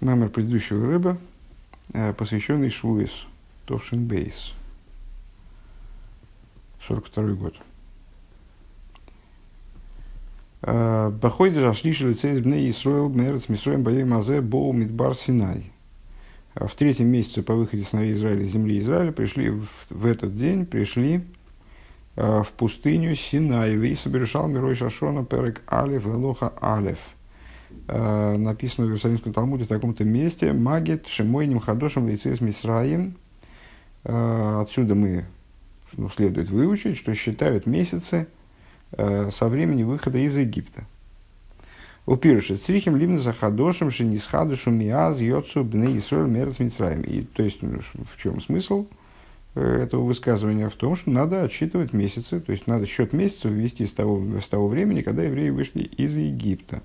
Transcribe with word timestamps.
Мемор 0.00 0.30
предыдущего 0.30 0.86
рыба, 0.86 1.18
э, 1.92 2.14
посвященный 2.14 2.70
Швуис, 2.70 3.26
Товшин 3.66 4.06
Бейс, 4.06 4.54
42 6.86 7.34
год. 7.34 7.54
Э, 10.62 11.10
Бахой 11.10 11.50
дежашлиши 11.50 12.08
лицей 12.08 12.32
из 12.32 12.40
Бней 12.40 12.70
Исроил 12.70 13.10
Мерец 13.10 13.50
Мисроем 13.50 13.82
Боей 13.82 14.04
Мазе 14.04 14.40
Боу 14.40 14.72
Мидбар 14.72 15.14
Синай. 15.14 15.70
Э, 16.54 16.66
в 16.66 16.74
третьем 16.76 17.08
месяце 17.08 17.42
по 17.42 17.54
выходе 17.54 17.84
сыновей 17.84 18.14
Израиля 18.14 18.42
из 18.42 18.52
земли 18.52 18.78
Израиля 18.78 19.12
пришли 19.12 19.50
в, 19.50 19.68
в 19.90 20.06
этот 20.06 20.36
день 20.36 20.64
пришли 20.64 21.24
в 22.16 22.48
пустыню 22.56 23.14
Синай. 23.14 23.76
Вейса 23.76 24.08
Берешал 24.08 24.48
Мирой 24.48 24.74
Шашона 24.74 25.24
Перек 25.24 25.62
Алиф 25.70 26.06
Элоха 26.06 26.52
Алиф– 26.60 26.98
Э, 27.92 28.36
написано 28.36 28.86
в 28.86 28.90
Иерусалимском 28.90 29.32
Талмуде 29.32 29.64
в 29.64 29.68
таком-то 29.68 30.04
месте 30.04 30.52
«Магит 30.52 31.08
Шимойним 31.08 31.58
Хадошем 31.58 32.06
Лейцес 32.06 32.40
Мисраим». 32.40 33.16
Э, 34.04 34.60
отсюда 34.62 34.94
мы 34.94 35.24
ну, 35.96 36.08
следует 36.08 36.50
выучить, 36.50 36.96
что 36.96 37.12
считают 37.14 37.66
месяцы 37.66 38.28
э, 38.92 39.30
со 39.36 39.48
времени 39.48 39.82
выхода 39.82 40.18
из 40.18 40.36
Египта. 40.36 40.84
У 42.06 42.14
Пируша 42.14 42.58
Црихим 42.58 42.94
Ливна 42.94 43.18
Захадошем 43.18 43.90
Шинисхадушу 43.90 44.70
Миаз 44.70 45.18
Йоцу 45.18 45.64
Бне 45.64 45.98
Исроэль 45.98 46.30
Мерц 46.30 46.60
Мицраим. 46.60 47.02
И 47.02 47.22
то 47.22 47.42
есть 47.42 47.60
ну, 47.60 47.80
в 47.80 48.22
чем 48.22 48.40
смысл 48.40 48.86
этого 49.56 50.04
высказывания? 50.04 50.68
В 50.68 50.74
том, 50.74 50.94
что 50.94 51.10
надо 51.10 51.42
отсчитывать 51.42 51.92
месяцы, 51.92 52.38
то 52.38 52.52
есть 52.52 52.68
надо 52.68 52.86
счет 52.86 53.12
месяцев 53.12 53.50
ввести 53.50 53.84
с 53.84 53.92
того, 53.92 54.40
с 54.40 54.46
того 54.46 54.68
времени, 54.68 55.02
когда 55.02 55.24
евреи 55.24 55.50
вышли 55.50 55.80
из 55.82 56.16
Египта. 56.16 56.82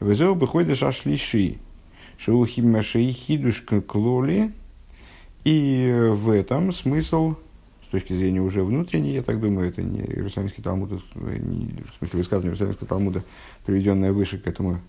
Везеу 0.00 0.34
выходишь 0.34 0.82
ашлиши. 0.82 1.58
Шоухимаши 2.18 3.12
хидуш 3.12 3.62
клоли. 3.86 4.52
И 5.44 6.10
в 6.12 6.30
этом 6.30 6.72
смысл, 6.72 7.36
с 7.86 7.90
точки 7.90 8.12
зрения 8.12 8.40
уже 8.40 8.62
внутренней, 8.62 9.12
я 9.12 9.22
так 9.22 9.40
думаю, 9.40 9.68
это 9.68 9.82
не 9.82 10.00
Иерусалимский 10.00 10.62
Талмуд, 10.62 10.90
не, 11.14 11.82
в 11.82 11.98
смысле 11.98 12.18
высказывание 12.18 12.50
Иерусалимского 12.50 12.86
Талмуда, 12.86 13.24
приведенное 13.64 14.12
выше 14.12 14.38
к 14.38 14.46
этому, 14.46 14.80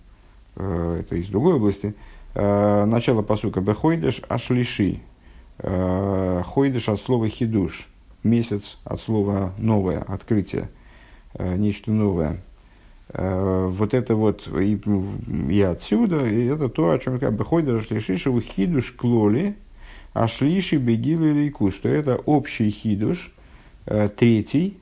э, 0.56 0.98
это 1.00 1.16
из 1.16 1.28
другой 1.28 1.54
области. 1.54 1.94
Э, 2.34 2.84
начало 2.86 3.22
посука 3.22 3.62
Бехойдеш 3.62 4.22
Ашлиши. 4.28 5.00
Э, 5.60 6.42
Хойдеш 6.46 6.90
от 6.90 7.00
слова 7.00 7.30
хидуш. 7.30 7.88
Месяц 8.24 8.78
от 8.84 9.02
слова 9.02 9.54
новое, 9.58 10.00
открытие, 10.00 10.70
нечто 11.40 11.92
новое. 11.92 12.44
Э, 13.14 13.68
вот 13.70 13.94
это 13.94 14.16
вот 14.16 14.48
и, 14.48 14.80
и 15.50 15.62
отсюда, 15.62 16.26
и 16.26 16.46
это 16.46 16.70
то, 16.70 16.92
о 16.92 17.00
чем 17.00 17.20
как 17.20 17.34
бы 17.34 17.44
ходит 17.44 17.86
шлишиша 17.86 18.32
хидуш 18.40 18.94
клоли, 18.94 19.56
а 20.14 20.28
шлиши 20.28 20.78
бегилу 20.78 21.26
лейку, 21.26 21.72
что 21.72 21.90
это 21.90 22.16
общий 22.16 22.70
хидуш, 22.70 23.34
э, 23.86 24.10
третий, 24.16 24.78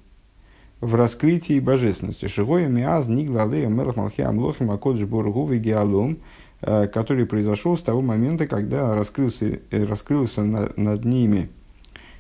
в 0.79 0.95
раскрытии 0.95 1.59
божественности. 1.59 2.27
Шигоя 2.27 2.67
миаз 2.67 3.07
ниглалея 3.07 3.67
мелах 3.67 3.95
малхи 3.95 4.21
амлохим 4.21 4.69
акодж 4.69 5.03
боргу 5.05 5.47
вегиалум, 5.47 6.19
э, 6.61 6.87
который 6.87 7.25
произошел 7.25 7.77
с 7.77 7.81
того 7.81 8.01
момента, 8.01 8.45
когда 8.45 8.93
раскрылся, 8.93 9.59
раскрылся 9.71 10.43
на, 10.43 10.69
над 10.75 11.03
ними 11.03 11.49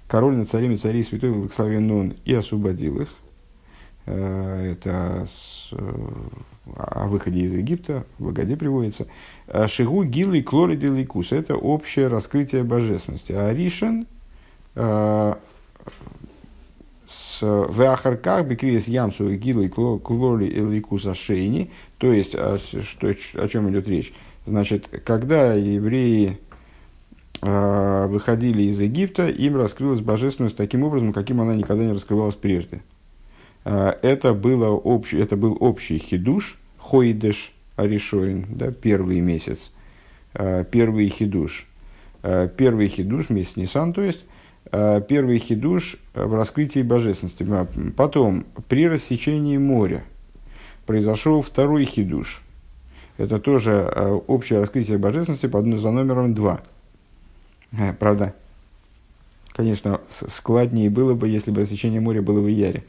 король 0.07 0.35
над 0.35 0.49
царями 0.49 0.77
царей 0.77 1.03
святой 1.03 1.31
благословен 1.31 2.15
и 2.25 2.33
освободил 2.33 2.99
их– 2.99 3.09
это 4.11 5.27
с, 5.27 5.69
э, 5.71 5.93
о 6.75 7.07
выходе 7.07 7.41
из 7.41 7.53
Египта, 7.53 8.05
в 8.17 8.25
Багаде 8.25 8.55
приводится. 8.55 9.07
«А 9.47 9.67
Шигу 9.67 10.03
гилы 10.03 10.41
клориды 10.41 10.87
лейкус. 10.87 11.31
Это 11.31 11.55
общее 11.55 12.07
раскрытие 12.07 12.63
божественности. 12.63 13.31
А 13.31 13.53
Ришен 13.53 14.07
э, 14.75 15.33
с 17.07 17.41
Веахарках 17.41 18.45
Бекриес 18.45 18.87
Ямсу 18.87 19.33
гилы 19.35 19.69
клори 19.69 20.49
лейкус 20.49 21.05
Ашейни. 21.05 21.71
То 21.97 22.11
есть, 22.11 22.35
о, 22.35 22.57
что, 22.57 23.09
о 23.09 23.47
чем 23.47 23.69
идет 23.69 23.87
речь? 23.87 24.13
Значит, 24.45 24.87
когда 25.05 25.53
евреи 25.53 26.39
выходили 27.41 28.63
из 28.63 28.81
Египта, 28.81 29.29
им 29.29 29.55
раскрылась 29.55 30.01
божественность 30.01 30.57
таким 30.57 30.83
образом, 30.83 31.13
каким 31.13 31.39
она 31.39 31.55
никогда 31.55 31.85
не 31.85 31.93
раскрывалась 31.93 32.35
прежде. 32.35 32.81
А, 33.65 33.97
это, 34.01 34.33
было 34.33 34.69
общий, 34.69 35.19
это 35.19 35.35
был 35.35 35.57
общий 35.59 35.97
хидуш, 35.97 36.57
хойдеш 36.77 37.51
аришоин, 37.75 38.45
да, 38.49 38.71
первый 38.71 39.19
месяц, 39.19 39.71
а, 40.33 40.63
первый 40.63 41.09
хидуш. 41.09 41.65
А, 42.23 42.47
первый 42.47 42.87
хидуш, 42.87 43.29
месяц 43.29 43.55
Нисан, 43.55 43.93
то 43.93 44.01
есть, 44.01 44.25
первый 44.71 45.39
хидуш 45.39 45.97
в 46.13 46.35
раскрытии 46.35 46.81
божественности. 46.81 47.43
Потом, 47.95 48.45
при 48.67 48.87
рассечении 48.87 49.57
моря, 49.57 50.03
произошел 50.85 51.41
второй 51.41 51.85
хидуш. 51.85 52.43
Это 53.17 53.39
тоже 53.39 53.91
общее 54.27 54.59
раскрытие 54.59 54.99
божественности 54.99 55.47
под, 55.47 55.65
за 55.79 55.89
номером 55.89 56.35
два. 56.35 56.61
Правда, 57.97 58.35
конечно, 59.53 60.01
складнее 60.27 60.91
было 60.91 61.15
бы, 61.15 61.27
если 61.27 61.49
бы 61.49 61.61
рассечение 61.61 61.99
моря 61.99 62.21
было 62.21 62.39
в 62.39 62.47
Яре. 62.47 62.83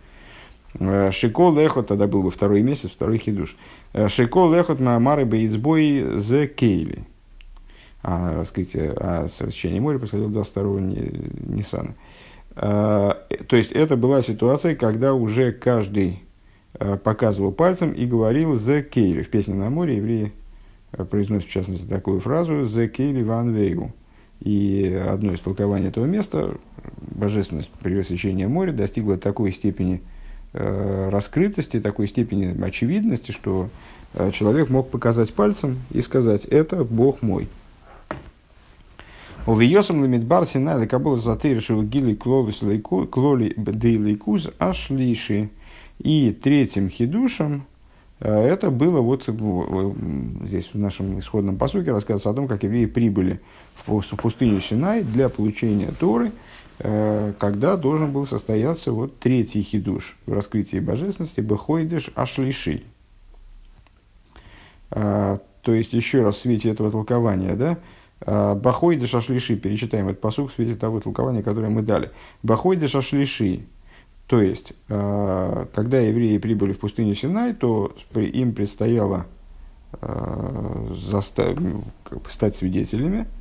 Э, 0.78 1.10
Шико 1.10 1.50
лехот, 1.50 1.88
тогда 1.88 2.06
был 2.06 2.22
бы 2.22 2.30
второй 2.30 2.62
месяц, 2.62 2.90
второй 2.90 3.18
хидуш. 3.18 3.56
Э, 3.92 4.08
Шико 4.08 4.52
лехот 4.52 4.80
маамары 4.80 5.24
бейцбой 5.24 6.18
зе 6.18 6.46
кейли. 6.46 7.04
А 8.02 8.34
раскрытие, 8.34 8.94
а 8.96 9.28
совещание 9.28 9.80
моря 9.80 9.98
происходило 9.98 10.30
22 10.30 10.80
Ниссана. 10.80 11.94
Э, 12.56 13.12
то 13.46 13.56
есть 13.56 13.72
это 13.72 13.96
была 13.96 14.22
ситуация, 14.22 14.74
когда 14.74 15.14
уже 15.14 15.52
каждый 15.52 16.22
показывал 17.02 17.50
пальцем 17.50 17.90
и 17.90 18.06
говорил 18.06 18.54
«зе 18.54 18.80
кейли». 18.82 19.22
В 19.22 19.28
песне 19.28 19.54
на 19.54 19.70
море 19.70 19.96
евреи 19.96 20.32
произносят, 21.10 21.48
в 21.48 21.52
частности, 21.52 21.84
такую 21.84 22.20
фразу 22.20 22.64
«зе 22.64 22.86
кейли 22.86 23.24
ван 23.24 23.52
вейгу». 23.52 23.92
И 24.38 24.86
одно 25.08 25.32
из 25.32 25.40
толкований 25.40 25.88
этого 25.88 26.06
места, 26.06 26.56
божественность 27.00 27.70
рассечении 27.82 28.46
моря, 28.46 28.72
достигла 28.72 29.18
такой 29.18 29.52
степени– 29.52 30.00
раскрытости, 30.52 31.80
такой 31.80 32.08
степени 32.08 32.60
очевидности, 32.62 33.30
что 33.30 33.68
э, 34.14 34.30
человек 34.32 34.68
мог 34.68 34.90
показать 34.90 35.32
пальцем 35.32 35.78
и 35.90 36.00
сказать, 36.00 36.44
это 36.44 36.84
Бог 36.84 37.22
мой. 37.22 37.48
У 39.46 39.54
Виосам 39.54 40.02
Лимитбар 40.02 40.44
Синай 40.46 40.86
Кабул 40.86 41.18
Затырши 41.18 41.74
Гили 41.82 42.14
Клоли 42.14 43.54
Дейликуз 43.56 44.50
Ашлиши. 44.58 45.50
И 45.98 46.32
третьим 46.32 46.88
хидушем 46.88 47.64
э, 48.18 48.32
это 48.32 48.70
было 48.70 49.00
вот 49.00 49.28
здесь 50.46 50.70
в 50.72 50.78
нашем 50.78 51.20
исходном 51.20 51.58
посуке 51.58 51.92
рассказывается 51.92 52.30
о 52.30 52.34
том, 52.34 52.48
как 52.48 52.64
евреи 52.64 52.86
прибыли 52.86 53.40
в 53.86 54.02
пустыню 54.16 54.60
Синай 54.60 55.02
для 55.02 55.28
получения 55.28 55.92
Торы– 55.98 56.32
Э, 56.42 56.48
когда 56.80 57.76
должен 57.76 58.10
был 58.10 58.24
состояться 58.24 58.92
вот 58.92 59.18
третий 59.18 59.62
хидуш 59.62 60.16
в 60.24 60.32
раскрытии 60.32 60.78
божественности 60.78 61.40
Бехойдеш 61.40 62.10
Ашлиши. 62.14 62.84
Э, 64.90 65.38
то 65.62 65.74
есть, 65.74 65.92
еще 65.92 66.22
раз 66.22 66.36
в 66.36 66.40
свете 66.40 66.70
этого 66.70 66.90
толкования, 66.90 67.54
да, 67.54 67.78
э, 68.20 68.54
Бахойдеш 68.54 69.14
Ашлиши, 69.14 69.56
перечитаем 69.56 70.08
этот 70.08 70.22
посук 70.22 70.52
в 70.52 70.54
свете 70.54 70.74
того 70.74 71.00
толкования, 71.00 71.42
которое 71.42 71.68
мы 71.68 71.82
дали. 71.82 72.12
Бахойдеш 72.42 72.94
Ашлиши, 72.94 73.60
то 74.26 74.40
есть, 74.40 74.72
когда 74.86 75.98
евреи 75.98 76.38
прибыли 76.38 76.72
в 76.72 76.78
пустыню 76.78 77.16
Синай, 77.16 77.52
то 77.52 77.92
им 78.14 78.54
предстояло 78.54 79.26
стать 82.28 82.54
свидетелями, 82.54 83.26
Э, 83.26 83.39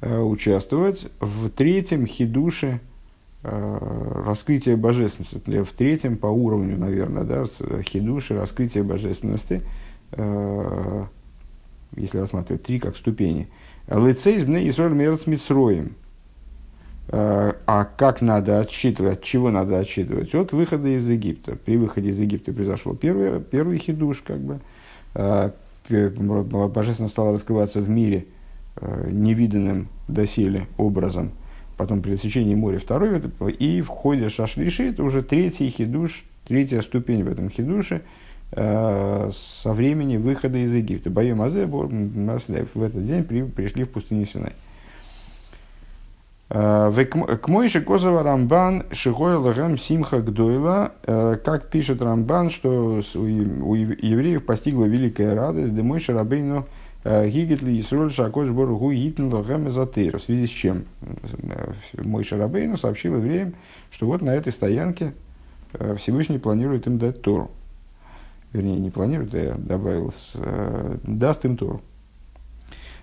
участвовать 0.00 1.08
в 1.18 1.50
третьем 1.50 2.06
хидуше 2.06 2.80
э, 3.42 4.22
раскрытия 4.24 4.76
божественности, 4.76 5.62
в 5.62 5.72
третьем 5.72 6.16
по 6.16 6.26
уровню, 6.26 6.78
наверное, 6.78 7.24
да, 7.24 7.44
хидуше 7.82 8.36
раскрытия 8.36 8.84
божественности, 8.84 9.62
э, 10.12 11.04
если 11.96 12.18
рассматривать 12.18 12.62
три 12.62 12.78
как 12.78 12.96
ступени. 12.96 13.48
Лицейс 13.88 14.44
бне 14.44 14.68
Исраиль 14.68 14.92
мерц 14.92 15.26
митсроем. 15.26 15.94
А 17.10 17.88
как 17.96 18.20
надо 18.20 18.60
отсчитывать, 18.60 19.14
от 19.14 19.22
чего 19.22 19.50
надо 19.50 19.78
отсчитывать? 19.78 20.34
От 20.34 20.52
выхода 20.52 20.88
из 20.88 21.08
Египта. 21.08 21.56
При 21.56 21.78
выходе 21.78 22.10
из 22.10 22.18
Египта 22.18 22.52
произошел 22.52 22.94
первый, 22.94 23.40
первый 23.40 23.78
хидуш, 23.78 24.22
как 24.22 24.40
бы. 24.40 24.60
Божественно 25.88 27.08
стало 27.08 27.32
раскрываться 27.32 27.80
в 27.80 27.88
мире– 27.88 28.26
Э, 28.36 28.37
невиданным 28.80 29.88
доселе 30.08 30.66
образом. 30.76 31.32
Потом 31.76 32.02
пересечение 32.02 32.56
моря 32.56 32.78
второй, 32.78 33.20
и 33.58 33.82
в 33.82 33.88
ходе 33.88 34.28
шашлиши 34.28 34.90
это 34.90 35.04
уже 35.04 35.22
третий 35.22 35.68
хидуш, 35.70 36.24
третья 36.46 36.80
ступень 36.80 37.22
в 37.22 37.28
этом 37.28 37.50
хидуше, 37.50 38.02
со 38.50 39.72
времени 39.72 40.16
выхода 40.16 40.58
из 40.58 40.72
Египта. 40.72 41.10
Боем 41.10 41.40
Азе 41.42 41.66
в 41.66 42.82
этот 42.82 43.04
день 43.04 43.22
при, 43.22 43.42
пришли 43.42 43.84
в 43.84 43.90
пустыню 43.90 44.26
Синай. 44.26 44.54
К 46.48 47.42
Мойше 47.46 47.82
Козова 47.82 48.22
Рамбан 48.22 48.84
Шигой 48.90 49.36
Лагам 49.36 49.76
Симха 49.76 50.20
Гдойла, 50.20 50.92
как 51.04 51.68
пишет 51.68 52.00
Рамбан, 52.00 52.48
что 52.48 53.02
у 53.14 53.74
евреев 53.74 54.46
постигла 54.46 54.86
великая 54.86 55.34
радость, 55.34 55.74
да 55.74 55.82
Мойше 55.82 56.14
Рабейну 56.14 56.66
Гигетли 57.04 57.80
Исроль 57.80 58.10
Шакош 58.10 58.50
Боругу 58.50 58.92
Эзотейр, 58.92 60.18
в 60.18 60.22
связи 60.22 60.46
с 60.46 60.50
чем 60.50 60.84
Мойше 61.94 62.36
Рабейну 62.36 62.76
сообщил 62.76 63.16
евреям, 63.16 63.54
что 63.90 64.06
вот 64.06 64.20
на 64.20 64.30
этой 64.30 64.52
стоянке 64.52 65.14
Всевышний 65.98 66.38
планирует 66.38 66.86
им 66.86 66.98
дать 66.98 67.22
Тору. 67.22 67.50
Вернее, 68.52 68.78
не 68.78 68.90
планирует, 68.90 69.34
а 69.34 69.38
я 69.38 69.54
добавил, 69.54 70.12
даст 71.02 71.44
им 71.44 71.56
Тору. 71.56 71.82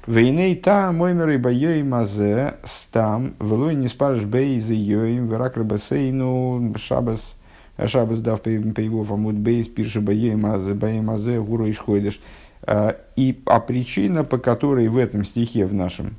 Вейней 0.07 0.55
та 0.55 0.91
моймер 0.91 1.29
и 1.29 1.37
байой 1.37 1.81
мазе 1.81 2.57
стам, 2.63 3.33
велой 3.39 3.73
не 3.73 3.87
спарш 3.87 4.23
бей 4.23 4.59
за 4.59 4.75
йоим, 4.75 5.27
верак 5.27 5.57
рабасейну, 5.57 6.75
шабас, 6.77 7.39
шабас 7.83 8.19
дав 8.19 8.39
по 8.39 8.49
его 8.49 9.03
фамут 9.03 9.35
бей, 9.35 9.63
спирши 9.63 10.01
байой 10.01 10.35
мазе, 10.35 10.75
байой 10.75 11.01
мазе, 11.01 11.41
гуру 11.41 11.67
ишхойдеш. 11.67 12.19
А, 12.65 12.97
и, 13.15 13.39
а 13.45 13.59
причина, 13.59 14.23
по 14.23 14.37
которой 14.37 14.87
в 14.87 14.97
этом 14.97 15.23
стихе, 15.23 15.65
в 15.65 15.73
нашем, 15.73 16.15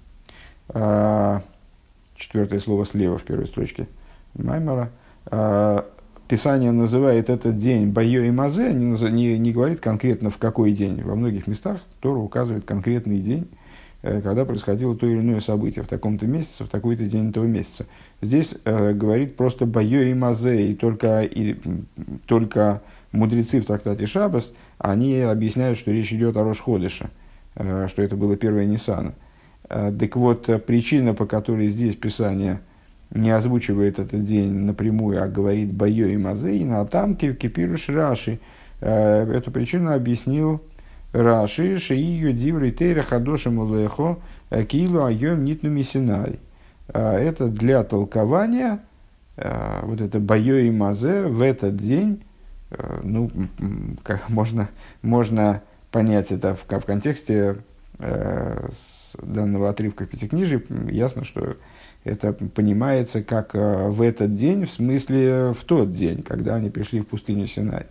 а, 0.69 1.43
четвертое 2.16 2.60
слово 2.60 2.84
слева 2.84 3.19
в 3.19 3.22
первой 3.22 3.46
строчке 3.46 3.87
Маймера, 4.34 4.90
а, 5.26 5.87
Писание 6.28 6.72
называет 6.72 7.31
этот 7.31 7.58
день 7.58 7.90
Байо 7.90 8.25
и 8.25 8.31
Мазе, 8.32 8.72
не, 8.72 9.10
не, 9.10 9.38
не 9.38 9.52
говорит 9.52 9.78
конкретно 9.78 10.31
в 10.31 10.38
какой 10.38 10.72
день. 10.72 11.00
Во 11.02 11.14
многих 11.14 11.46
местах 11.46 11.81
Тора 12.00 12.19
указывает 12.19 12.64
конкретный 12.64 13.20
день, 13.20 13.48
Э, 14.06 14.20
когда 14.20 14.44
происходило 14.44 14.94
то 14.94 15.04
или 15.04 15.19
иное 15.19 15.40
событие 15.40 15.82
в 15.82 15.88
таком-то 15.88 16.26
месяце, 16.26 16.64
в 16.64 16.69
такой-то 16.69 17.04
день 17.06 17.31
этого 17.31 17.44
месяца. 17.44 17.87
Здесь 18.20 18.54
э, 18.64 18.93
говорит 18.93 19.37
просто 19.37 19.66
«байо 19.66 20.02
и 20.02 20.14
мазе», 20.14 20.70
и 20.70 20.75
только, 20.76 21.22
и 21.22 21.56
только 22.26 22.82
мудрецы 23.10 23.60
в 23.60 23.66
трактате 23.66 24.06
Шабас, 24.06 24.52
они 24.78 25.20
объясняют, 25.20 25.78
что 25.78 25.90
речь 25.90 26.12
идет 26.12 26.37
о 26.37 26.44
Рошходыше, 26.44 27.11
э, 27.55 27.87
что 27.88 28.02
это 28.02 28.17
было 28.17 28.37
первое 28.37 28.67
Ниссана. 28.67 29.14
Э, 29.69 29.93
так 29.99 30.17
вот, 30.17 30.64
причина, 30.67 31.14
по 31.14 31.26
которой 31.26 31.69
здесь 31.69 31.96
Писание 31.96 32.61
не 33.11 33.31
озвучивает 33.31 33.99
этот 33.99 34.25
день 34.25 34.52
напрямую, 34.52 35.23
а 35.23 35.28
говорит 35.28 35.73
«байо 35.73 36.08
и 36.08 36.17
мазе», 36.17 36.56
и 36.56 36.64
на 36.64 36.84
там 36.84 37.17
кипируш 37.17 37.88
Раши, 37.88 38.38
э, 38.81 39.32
эту 39.32 39.50
причину 39.50 39.93
объяснил 39.93 40.61
Раши, 41.12 41.79
Шиию, 41.79 42.32
Диври, 42.32 42.72
Тейра, 42.72 43.02
Хадоши, 43.02 43.50
Мулехо, 43.50 44.19
э, 44.50 44.64
Килу, 44.64 45.05
Айом, 45.05 45.44
Нитну, 45.44 45.70
Мисинай. 45.70 46.40
А, 46.88 47.19
это 47.19 47.49
для 47.49 47.82
толкования, 47.84 48.81
а, 49.37 49.84
вот 49.84 50.00
это 50.00 50.20
Байо 50.20 50.61
и 50.61 50.70
Мазе 50.70 51.22
в 51.22 51.43
этот 51.43 51.76
день, 51.76 52.22
э, 52.22 52.26
ну, 53.02 53.30
как 54.02 54.28
можно, 54.28 54.68
можно 55.02 55.62
понять 55.90 56.30
это 56.32 56.56
в, 56.56 56.64
в 56.64 56.84
контексте 56.84 57.56
э, 57.98 58.68
данного 59.20 59.70
отрывка 59.70 60.06
Пятикнижия, 60.06 60.62
ясно, 60.90 61.24
что 61.24 61.56
это 62.04 62.32
понимается 62.32 63.22
как 63.22 63.54
в 63.54 64.00
этот 64.02 64.36
день, 64.36 64.64
в 64.64 64.70
смысле 64.70 65.52
в 65.52 65.64
тот 65.64 65.94
день, 65.94 66.22
когда 66.22 66.54
они 66.54 66.70
пришли 66.70 67.00
в 67.00 67.06
пустыню 67.06 67.46
Синай. 67.46 67.86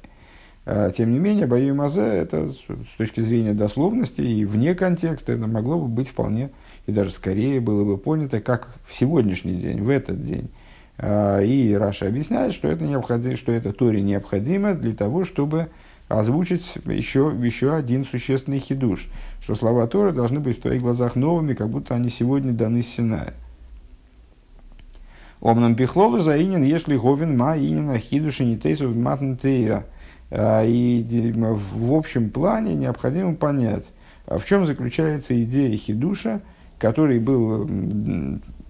А, 0.65 0.91
тем 0.91 1.11
не 1.11 1.19
менее, 1.19 1.45
Баю 1.45 1.75
Мазе, 1.75 2.01
это 2.01 2.51
с 2.51 2.97
точки 2.97 3.21
зрения 3.21 3.53
дословности 3.53 4.21
и 4.21 4.45
вне 4.45 4.73
контекста, 4.73 5.33
это 5.33 5.45
могло 5.47 5.79
бы 5.79 5.87
быть 5.87 6.09
вполне, 6.09 6.49
и 6.87 6.91
даже 6.91 7.11
скорее 7.11 7.61
было 7.61 7.83
бы 7.83 7.97
понято, 7.97 8.41
как 8.41 8.75
в 8.87 8.95
сегодняшний 8.95 9.55
день, 9.55 9.81
в 9.81 9.89
этот 9.89 10.25
день. 10.25 10.49
А, 10.97 11.41
и 11.41 11.73
Раша 11.73 12.07
объясняет, 12.07 12.53
что 12.53 12.67
это, 12.67 12.83
необходимо, 12.83 13.37
что 13.37 13.51
это 13.51 13.73
Торе 13.73 14.01
необходимо 14.01 14.73
для 14.73 14.93
того, 14.93 15.25
чтобы 15.25 15.69
озвучить 16.07 16.73
еще, 16.85 17.33
еще 17.41 17.75
один 17.75 18.05
существенный 18.05 18.59
хидуш, 18.59 19.07
что 19.41 19.55
слова 19.55 19.87
Торы 19.87 20.11
должны 20.11 20.39
быть 20.39 20.59
в 20.59 20.61
твоих 20.61 20.81
глазах 20.81 21.15
новыми, 21.15 21.53
как 21.53 21.69
будто 21.69 21.95
они 21.95 22.09
сегодня 22.09 22.53
даны 22.53 22.81
с 22.81 22.87
Синая. 22.87 23.33
Омнам 25.41 25.75
пихлолу 25.75 26.19
заинен, 26.19 26.63
если 26.63 26.95
говен 26.95 27.37
ма 27.37 27.57
инин 27.57 27.89
ахидуши 27.89 28.45
не 28.45 28.57
тейсов 28.57 28.95
матн 28.95 29.33
тейра– 29.35 29.85
а, 30.31 30.65
и 30.65 31.03
в 31.33 31.93
общем 31.93 32.29
плане 32.29 32.73
необходимо 32.73 33.35
понять, 33.35 33.85
а 34.25 34.37
в 34.37 34.45
чем 34.45 34.65
заключается 34.65 35.41
идея 35.43 35.77
хидуша, 35.77 36.41
который 36.79 37.19
был 37.19 37.69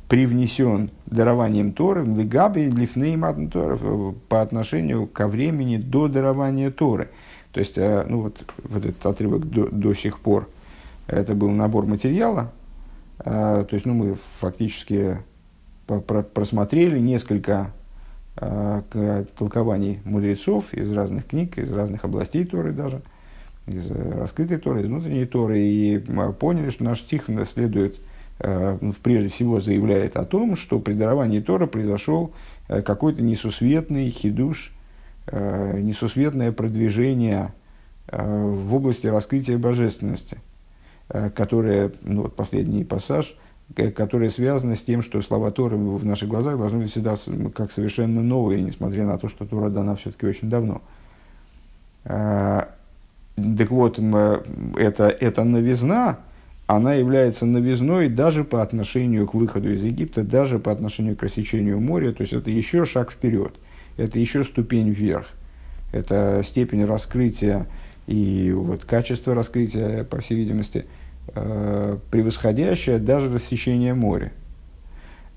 привнесен 0.07 0.92
дарованием 1.06 1.74
Торы, 1.74 2.06
лигаби, 2.06 2.69
лифней 2.69 3.18
Торы, 3.50 4.13
по 4.30 4.42
отношению 4.42 5.07
ко 5.07 5.28
времени 5.28 5.78
до 5.78 6.07
дарования 6.07 6.72
Торы. 6.72 7.10
То 7.52 7.60
есть, 7.60 7.78
а, 7.78 8.06
ну 8.07 8.22
вот, 8.22 8.44
вот 8.63 8.86
этот 8.86 9.06
отрывок 9.06 9.50
до, 9.50 9.68
до 9.68 9.94
сих 9.94 10.19
пор, 10.19 10.50
это 11.07 11.34
был 11.36 11.50
набор 11.52 11.86
материала, 11.86 12.52
то 13.24 13.68
есть, 13.72 13.86
ну, 13.86 13.94
мы 13.94 14.18
фактически 14.40 15.19
просмотрели 15.86 17.00
несколько 17.00 17.72
э, 18.38 19.25
толкований 19.38 20.00
мудрецов 20.04 20.74
из 20.74 20.92
разных 20.92 21.28
книг, 21.28 21.58
из 21.58 21.72
разных 21.72 22.04
областей 22.04 22.44
Торы 22.44 22.72
даже, 22.72 23.01
из 23.68 23.90
э, 23.90 24.19
раскрытой 24.19 24.58
Торы, 24.58 24.81
из 24.81 24.88
внутренней 24.88 25.25
Торы, 25.25 25.60
и 25.60 26.00
поняли, 26.40 26.69
что 26.72 26.84
наш 26.84 27.01
стих 27.01 27.25
следует, 27.54 27.96
э, 27.96 28.00
прежде 28.38 29.30
всего 29.30 29.60
заявляет 29.60 30.18
о 30.18 30.26
том, 30.26 30.56
что 30.56 30.80
при 30.80 30.94
даровании 30.94 31.40
Торы 31.40 31.68
произошел 31.68 32.34
э, 32.68 32.82
какой-то 32.82 33.22
несусветный 33.22 34.10
хидуш, 34.10 34.74
э, 35.28 35.80
несусветное 35.80 36.52
продвижение 36.52 37.54
э, 38.08 38.22
в 38.22 38.76
области 38.76 39.08
раскрытия 39.08 39.58
божественности, 39.58 40.38
э, 41.10 41.30
которое, 41.30 41.92
ну 42.02 42.24
вот 42.24 42.36
последний 42.36 42.84
пассаж– 42.84 43.36
которая 43.74 44.30
связана 44.30 44.76
с 44.76 44.82
тем, 44.82 45.02
что 45.02 45.22
слова 45.22 45.52
Торы 45.52 45.76
в 45.76 46.06
наших 46.06 46.30
глазах 46.30 46.58
должны 46.58 46.80
быть 46.80 46.92
всегда 46.92 47.18
как 47.54 47.72
совершенно 47.72 48.22
новые, 48.22 48.62
несмотря 48.62 49.06
на 49.06 49.18
то, 49.18 49.28
что 49.28 49.46
Тора 49.46 49.70
дана 49.70 49.96
все-таки 49.96 50.28
очень 50.28 50.50
давно. 50.50 50.82
Так 52.04 52.70
вот, 53.72 54.00
это, 54.78 55.08
эта 55.08 55.44
новизна, 55.44 56.20
она 56.68 56.94
является 56.94 57.46
новизной 57.46 58.10
даже 58.10 58.44
по 58.44 58.62
отношению 58.62 59.28
к 59.28 59.34
выходу 59.34 59.72
из 59.72 59.84
Египта, 59.84 60.24
даже 60.24 60.60
по 60.60 60.72
отношению 60.72 61.16
к 61.16 61.24
рассечению 61.24 61.80
моря, 61.80 62.12
то 62.12 62.22
есть 62.22 62.34
это 62.34 62.50
еще 62.50 62.86
шаг 62.86 63.12
вперед, 63.12 63.54
это 63.98 64.20
еще 64.20 64.44
ступень 64.44 64.89
вверх, 64.89 65.28
это 65.92 66.42
степень 66.44 66.86
раскрытия 66.86 67.68
и 68.08 68.51
вот 68.56 68.86
качество 68.86 69.34
раскрытия, 69.34 70.04
по 70.04 70.22
всей 70.22 70.36
видимости– 70.36 70.86
э, 71.34 71.98
превосходящее 72.12 73.00
даже 73.00 73.34
рассечение 73.34 73.94
моря. 73.94 74.32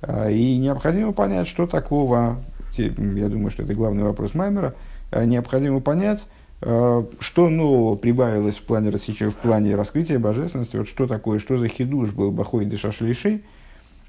Э, 0.02 0.32
и 0.32 0.56
необходимо 0.58 1.12
понять, 1.12 1.48
что 1.48 1.66
такого, 1.66 2.42
я 2.76 3.28
думаю, 3.28 3.50
что 3.50 3.62
это 3.62 3.74
главный 3.74 4.04
вопрос 4.04 4.34
Маймера, 4.34 4.74
э, 5.10 5.24
необходимо 5.24 5.80
понять, 5.80 6.20
что 6.60 7.48
нового 7.48 7.94
прибавилось 7.94 8.56
в 8.56 8.62
плане, 8.62 8.90
в 8.90 9.36
плане 9.36 9.76
раскрытия 9.76 10.18
божественности, 10.18 10.76
вот 10.76 10.88
что 10.88 11.06
такое, 11.06 11.38
что 11.38 11.56
за 11.56 11.68
хидуш 11.68 12.10
был 12.10 12.32
Бахой 12.32 12.64
Дешашлиши 12.64 13.42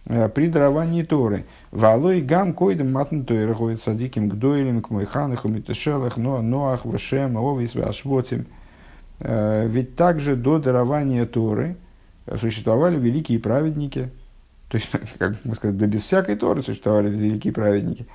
при 0.06 0.48
даровании 0.48 1.04
Торы. 1.04 1.46
Валой 1.72 2.22
гам 2.22 2.54
койдем 2.54 2.92
матн 2.92 3.22
Тойра 3.22 3.54
ходит 3.54 3.84
садиким 3.84 4.30
гдойлем, 4.30 4.82
к 4.82 4.90
мойханах, 4.90 5.46
умитешелах, 5.46 6.18
ноах, 6.18 6.86
вашем, 6.86 7.38
овис, 7.38 7.76
вашвотим– 7.76 8.48
Э, 9.20 9.68
ведь 9.68 9.96
также 9.96 10.36
до 10.36 10.60
дарования 10.60 11.26
Торы 11.26 11.76
существовали 12.40 12.98
великие 12.98 13.40
праведники, 13.40 14.10
то 14.70 14.78
есть, 14.78 14.90
как 15.20 15.36
мы 15.44 15.56
сказать, 15.56 15.78
да 15.78 15.88
без 15.88 16.04
всякой 16.04 16.36
Торы 16.36 16.64
существовали 16.64 17.10
великие 17.10 17.52
праведники, 17.52 18.04
э, 18.04 18.06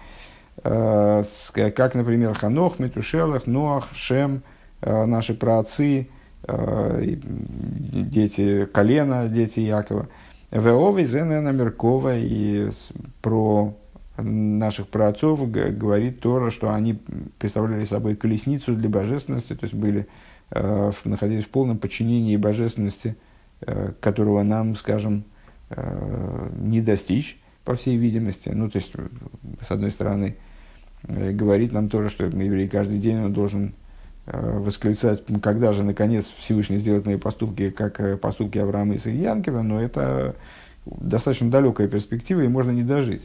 как, 0.62 1.94
например, 1.94 2.34
Ханох, 2.34 2.78
Метушелах, 2.78 3.46
Ноах, 3.46 3.88
Шем, 3.94 4.42
э, 4.80 5.04
наши 5.04 5.34
праотцы, 5.34 6.08
дети 8.02 8.66
колена, 8.66 9.28
дети 9.28 9.60
Якова. 9.60 10.08
Веовы, 10.50 11.04
Зенена 11.04 11.52
Меркова 11.52 12.16
и 12.18 12.68
про 13.22 13.74
наших 14.18 14.88
праотцов 14.88 15.50
говорит 15.50 16.20
Тора, 16.20 16.50
что 16.50 16.72
они 16.72 17.00
представляли 17.38 17.84
собой 17.84 18.14
колесницу 18.14 18.74
для 18.74 18.90
божественности, 18.90 19.54
то 19.54 19.64
есть 19.64 19.74
были 19.74 20.06
Э, 20.50 20.92
находились 21.04 21.44
в 21.44 21.48
полном 21.48 21.78
подчинении 21.78 22.36
божественности, 22.36 23.16
э, 23.62 23.92
которого 24.00 24.42
нам, 24.44 24.76
скажем, 24.76 25.24
э, 25.70 26.50
не 26.58 26.80
достичь, 26.80 27.40
по 27.64 27.74
всей 27.74 27.96
видимости. 27.96 28.50
Ну, 28.50 28.68
то 28.70 28.78
есть, 28.78 28.92
с 29.60 29.70
одной 29.70 29.90
стороны, 29.90 30.36
говорит 31.06 31.72
нам 31.72 31.88
тоже, 31.88 32.08
что 32.08 32.24
еврей 32.24 32.68
каждый 32.68 32.98
день 32.98 33.24
он 33.24 33.32
должен 33.32 33.74
восклицать, 34.26 35.22
когда 35.42 35.72
же 35.72 35.82
наконец 35.82 36.32
Всевышний 36.38 36.78
сделает 36.78 37.04
мои 37.04 37.16
поступки, 37.16 37.70
как 37.70 38.20
поступки 38.20 38.58
Авраама 38.58 38.94
и 38.94 39.10
Янкива, 39.10 39.62
но 39.62 39.80
это 39.80 40.34
достаточно 40.86 41.50
далекая 41.50 41.88
перспектива, 41.88 42.40
и 42.40 42.48
можно 42.48 42.70
не 42.70 42.82
дожить. 42.82 43.22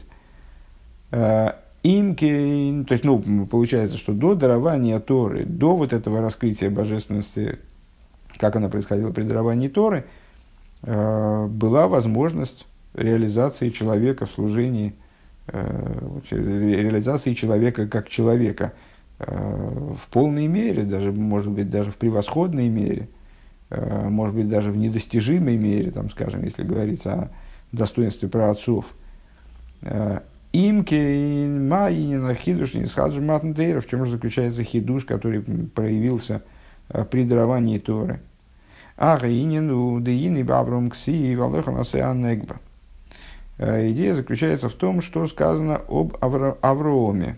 Имки, 1.82 2.84
то 2.86 2.92
есть, 2.92 3.04
ну, 3.04 3.46
получается, 3.46 3.96
что 3.96 4.12
до 4.12 4.34
дарования 4.34 5.00
Торы, 5.00 5.46
до 5.46 5.74
вот 5.74 5.94
этого 5.94 6.20
раскрытия 6.20 6.68
божественности, 6.68 7.58
как 8.36 8.56
она 8.56 8.68
происходила 8.68 9.10
при 9.10 9.22
даровании 9.22 9.68
Торы, 9.68 10.04
была 10.82 11.88
возможность 11.88 12.66
реализации 12.94 13.70
человека 13.70 14.26
в 14.26 14.30
служении, 14.30 14.94
реализации 15.48 17.34
человека 17.34 17.86
как 17.86 18.08
человека– 18.08 18.72
Э, 19.20 19.94
в 19.98 20.08
полной 20.08 20.46
мере, 20.46 20.84
даже, 20.84 21.12
может 21.12 21.52
быть, 21.52 21.68
даже 21.68 21.90
в 21.90 21.96
превосходной 21.96 22.68
мере, 22.68 23.08
э, 23.68 24.08
может 24.08 24.34
быть, 24.34 24.48
даже 24.48 24.70
в 24.70 24.78
недостижимой 24.78 25.58
мере, 25.58 25.90
там, 25.90 26.10
скажем, 26.10 26.42
если 26.42 26.62
говорить 26.62 27.04
о 27.06 27.30
достоинстве 27.70 28.28
праотцов. 28.28 28.86
Э, 29.82 30.20
Имке 30.52 31.46
Маинина 31.46 32.34
Хидуш 32.34 32.74
не 32.74 32.86
схаджи 32.86 33.20
в 33.20 33.86
чем 33.88 34.04
же 34.04 34.12
заключается 34.12 34.64
хидуш, 34.64 35.04
который 35.04 35.42
проявился 35.42 36.42
при 37.12 37.24
даровании 37.24 37.78
Торы. 37.78 38.18
Ага 38.96 39.28
инину 39.28 40.00
деини 40.00 40.42
бабром 40.42 40.90
кси 40.90 41.36
валеханасе 41.36 42.02
анегба. 42.02 42.58
Идея 43.60 44.14
заключается 44.14 44.70
в 44.70 44.72
том, 44.72 45.02
что 45.02 45.26
сказано 45.26 45.82
об 45.86 46.16
Аврооме. 46.22 47.36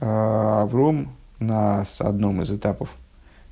А, 0.00 0.62
Авром 0.62 1.12
на 1.38 1.84
одном 1.98 2.40
из 2.40 2.50
этапов 2.50 2.88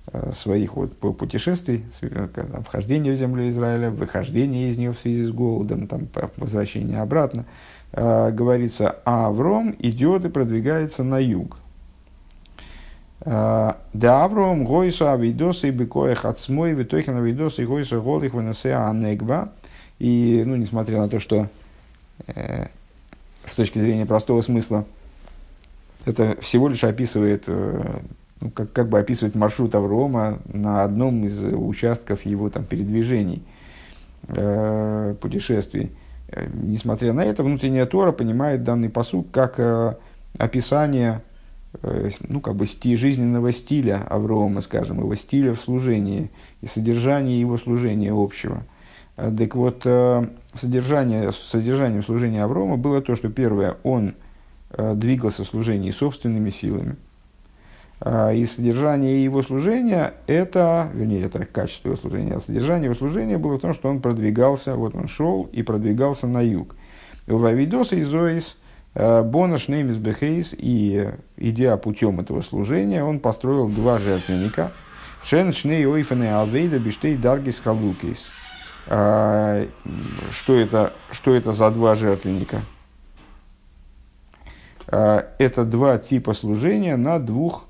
а, 0.07 0.33
своих 0.33 0.76
вот 0.76 0.97
путешествий, 0.97 1.85
там, 2.00 2.64
вхождение 2.64 3.12
в 3.12 3.17
землю 3.17 3.49
Израиля, 3.50 3.91
выхождение 3.91 4.71
из 4.71 4.79
нее 4.79 4.93
в 4.93 4.99
связи 4.99 5.25
с 5.25 5.31
голодом, 5.31 5.87
там, 5.87 6.09
возвращение 6.37 7.00
обратно, 7.00 7.45
э, 7.93 8.31
говорится, 8.31 8.97
а 9.05 9.26
Авром 9.26 9.75
идет 9.79 10.25
и 10.25 10.29
продвигается 10.31 11.05
на 11.05 11.19
юг. 11.19 11.59
Да 13.25 13.76
Авром 13.95 14.64
гойса 14.64 15.12
авидоса 15.12 15.69
и 15.69 15.71
бекоях 15.71 16.26
отсмой, 16.26 16.73
витохина 16.73 17.19
авидоса 17.19 17.62
и 17.62 17.67
гойса 17.67 17.99
голых 17.99 18.35
выносеа 18.35 18.88
анегба. 18.91 19.53
И, 19.99 20.43
ну, 20.45 20.57
несмотря 20.57 20.99
на 20.99 21.09
то, 21.09 21.19
что 21.19 21.37
э, 21.37 21.63
с 22.26 23.54
точки 23.54 23.78
зрения 23.78 24.06
простого 24.06 24.40
смысла 24.40 24.85
это 26.04 26.37
всего 26.40 26.68
лишь 26.68 26.85
описывает, 26.85 27.44
э, 27.47 28.00
ну, 28.40 28.50
как, 28.50 28.73
как 28.73 28.88
бы 28.88 28.99
описывает 28.99 29.35
маршрут 29.35 29.75
Аврома 29.75 30.38
на 30.52 30.85
одном 30.85 31.25
из 31.25 31.42
участков 31.42 32.26
его 32.26 32.50
там, 32.50 32.64
передвижений, 32.64 33.42
э, 34.28 35.14
путешествий. 35.21 35.92
Э, 36.28 36.47
несмотря 36.52 37.12
на 37.12 37.25
это, 37.25 37.42
внутренняя 37.42 37.87
Тора 37.87 38.12
понимает 38.12 38.64
данный 38.64 38.90
посуд 38.90 39.28
как 39.30 39.54
э, 39.59 39.94
описание 40.38 41.23
э, 41.83 42.11
ну, 42.28 42.40
как 42.40 42.56
бы 42.56 42.66
сти, 42.66 42.97
жизненного 42.97 43.52
стиля 43.52 44.06
Аврома, 44.09 44.61
скажем, 44.61 44.99
его 44.99 45.14
стиля 45.14 45.54
в 45.54 45.61
служении 45.61 46.30
и 46.61 46.66
содержания 46.66 47.40
его 47.40 47.56
служения 47.56 48.12
общего. 48.12 48.62
Э, 49.16 49.33
так 49.37 49.54
вот, 49.54 49.83
содержание, 50.54 51.33
содержанием 51.33 52.02
служения 52.02 52.44
Аврома 52.44 52.76
было 52.76 53.00
то, 53.02 53.16
что 53.16 53.28
первое, 53.28 53.76
он 53.83 54.14
Э, 54.76 54.94
двигался 54.94 55.44
в 55.44 55.47
служении 55.47 55.92
собственными 55.92 56.50
силами. 56.50 56.97
А, 58.00 58.33
и 58.33 58.44
содержание 58.44 59.23
его 59.23 59.40
служения, 59.42 60.14
это, 60.26 60.90
вернее, 60.92 61.23
это 61.23 61.47
качество 61.47 61.90
его 61.90 61.97
служения, 61.97 62.35
а 62.35 62.40
содержание 62.40 62.87
его 62.87 62.94
служения 62.94 63.38
было 63.38 63.56
в 63.56 63.61
том, 63.61 63.73
что 63.73 63.88
он 63.88 64.00
продвигался, 64.00 64.75
вот 64.75 64.97
он 64.97 65.06
шел 65.06 65.49
и 65.52 65.62
продвигался 65.62 66.26
на 66.26 66.42
юг. 66.42 66.75
Вавидос 67.28 67.92
и 67.92 68.02
Зоис, 68.02 68.56
э, 68.94 69.23
Бонаш 69.23 69.68
Неймис 69.68 69.97
Бехейс, 69.97 70.54
и 70.59 71.11
идя 71.37 71.76
путем 71.76 72.18
этого 72.18 72.40
служения, 72.40 73.04
он 73.04 73.21
построил 73.21 73.68
два 73.68 73.99
жертвенника. 73.99 74.73
Шен 75.23 75.52
Шней 75.52 75.87
Ойфене 75.87 76.35
Авейда 76.35 76.80
Биштей 76.80 77.16
Даргис 77.16 77.61
Халукис. 77.61 78.33
А, 78.87 79.67
что 80.31 80.57
это, 80.57 80.93
что 81.11 81.35
это 81.35 81.53
за 81.53 81.71
два 81.71 81.95
жертвенника? 81.95 82.62
А, 84.88 85.26
это 85.38 85.64
два 85.64 85.99
типа 85.99 86.35
служения 86.35 86.97
на 86.97 87.19
двух 87.19 87.64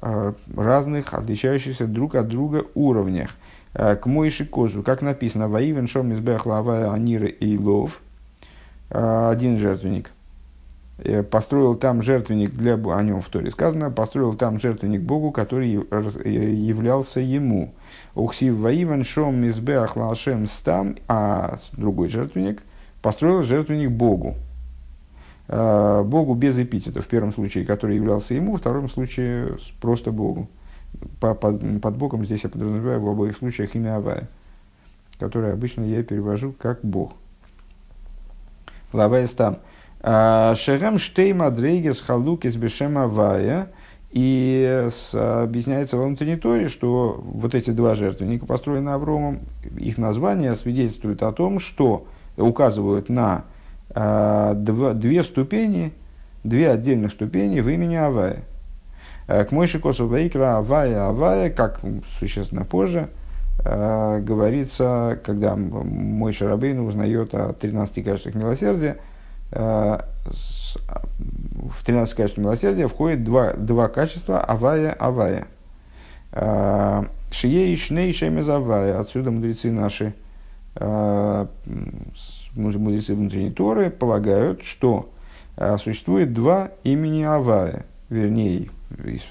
а, 0.00 0.34
разных, 0.54 1.14
отличающихся 1.14 1.86
друг 1.86 2.14
от 2.14 2.28
друга 2.28 2.64
уровнях. 2.74 3.30
К 3.72 4.00
Мойши 4.06 4.46
Козу, 4.46 4.82
как 4.82 5.02
написано, 5.02 5.48
«Ваивен 5.48 5.86
шом 5.86 6.10
лава 6.46 6.94
анира 6.94 7.26
и 7.26 7.58
лов», 7.58 8.00
один 8.88 9.58
жертвенник, 9.58 10.12
э, 10.98 11.22
построил 11.22 11.74
там 11.74 12.02
жертвенник 12.02 12.52
для 12.52 12.74
о 12.74 13.02
нем 13.02 13.20
в 13.20 13.28
Торе 13.28 13.50
сказано, 13.50 13.90
построил 13.90 14.34
там 14.34 14.60
жертвенник 14.60 15.02
Богу, 15.02 15.30
который 15.30 15.74
э, 15.74 16.30
являлся 16.30 17.20
ему. 17.20 17.74
Ухсив 18.14 18.56
Ваивен 18.56 19.04
шом 19.04 19.46
избех 19.46 19.96
лашем 19.96 20.46
стам, 20.46 20.96
а 21.08 21.58
другой 21.72 22.08
жертвенник 22.08 22.62
построил 23.02 23.42
жертвенник 23.42 23.90
Богу. 23.90 24.36
Э, 25.48 26.02
Богу 26.04 26.34
без 26.34 26.58
эпитета, 26.58 27.02
в 27.02 27.06
первом 27.06 27.32
случае, 27.32 27.64
который 27.64 27.96
являлся 27.96 28.34
ему, 28.34 28.56
в 28.56 28.60
втором 28.60 28.88
случае 28.88 29.58
просто 29.80 30.10
Богу. 30.10 30.48
Под, 31.20 31.40
под 31.40 31.96
Богом 31.96 32.24
здесь 32.24 32.44
я 32.44 32.48
подразумеваю 32.48 33.00
в 33.00 33.08
обоих 33.08 33.36
случаях 33.36 33.74
имя 33.74 33.96
Авая, 33.96 34.28
которое 35.18 35.52
обычно 35.52 35.82
я 35.82 36.02
перевожу 36.02 36.54
как 36.58 36.80
Бог. 36.82 37.12
Лавая 38.92 39.26
там. 39.28 39.58
«А, 40.00 40.54
Шерем 40.54 40.98
штейма 40.98 41.50
дрейгес 41.50 42.00
халукис 42.00 42.56
бешем 42.56 42.96
Авая. 42.98 43.68
И 44.16 44.88
с, 44.90 45.42
объясняется 45.42 45.98
во 45.98 46.06
внутренней 46.06 46.36
торе, 46.36 46.70
что 46.70 47.22
вот 47.22 47.54
эти 47.54 47.68
два 47.68 47.94
жертвенника, 47.94 48.46
построенные 48.46 48.94
Авромом, 48.94 49.40
их 49.76 49.98
названия 49.98 50.54
свидетельствуют 50.54 51.22
о 51.22 51.32
том, 51.32 51.60
что 51.60 52.06
указывают 52.38 53.10
на 53.10 53.44
а, 53.90 54.54
два, 54.54 54.94
две 54.94 55.22
ступени, 55.22 55.92
две 56.44 56.70
отдельных 56.70 57.12
ступени 57.12 57.60
в 57.60 57.68
имени 57.68 57.96
Авая. 57.96 58.44
А, 59.28 59.44
к 59.44 59.52
Мойши 59.52 59.80
Косу 59.80 60.08
Вейкра 60.08 60.56
Авая 60.56 61.08
Авая, 61.08 61.50
как 61.50 61.82
существенно 62.18 62.64
позже, 62.64 63.10
а, 63.66 64.18
говорится, 64.20 65.20
когда 65.26 65.56
мой 65.56 66.32
Шарабейн 66.32 66.80
узнает 66.80 67.34
о 67.34 67.52
13 67.52 68.02
качествах 68.02 68.34
милосердия, 68.34 68.96
в 71.56 71.84
13 71.84 72.14
качеств 72.14 72.38
милосердия 72.38 72.88
входит 72.88 73.24
два, 73.24 73.52
два 73.54 73.88
качества 73.88 74.40
Авая 74.40 74.92
Авая. 74.92 75.46
Шие 77.30 77.72
и 77.72 77.76
Шней 77.76 78.12
Шемез 78.12 78.48
Авая. 78.48 79.00
Отсюда 79.00 79.30
мудрецы 79.30 79.70
наши 79.70 80.14
мудрецы 82.56 83.14
внутренней 83.14 83.50
Торы 83.50 83.90
полагают, 83.90 84.62
что 84.62 85.10
а, 85.56 85.78
существует 85.78 86.32
два 86.32 86.70
имени 86.84 87.22
Авая, 87.22 87.86
вернее, 88.10 88.68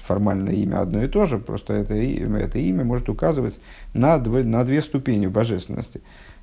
формальное 0.04 0.54
имя 0.54 0.80
одно 0.80 1.02
и 1.02 1.08
то 1.08 1.26
же, 1.26 1.38
просто 1.38 1.74
это, 1.74 1.94
это 1.94 2.58
имя 2.58 2.84
может 2.84 3.08
указывать 3.08 3.58
на, 3.94 4.18
дв, 4.18 4.44
на 4.44 4.64
две 4.64 4.82
ступени 4.82 5.26
божественности. 5.26 6.00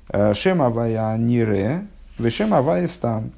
А, 0.08 0.34
Шем 0.34 0.62
Авая 0.62 1.16
Нире, 1.18 1.86
Вешем 2.18 2.54
Авая 2.54 2.88
Стам. 2.88 3.32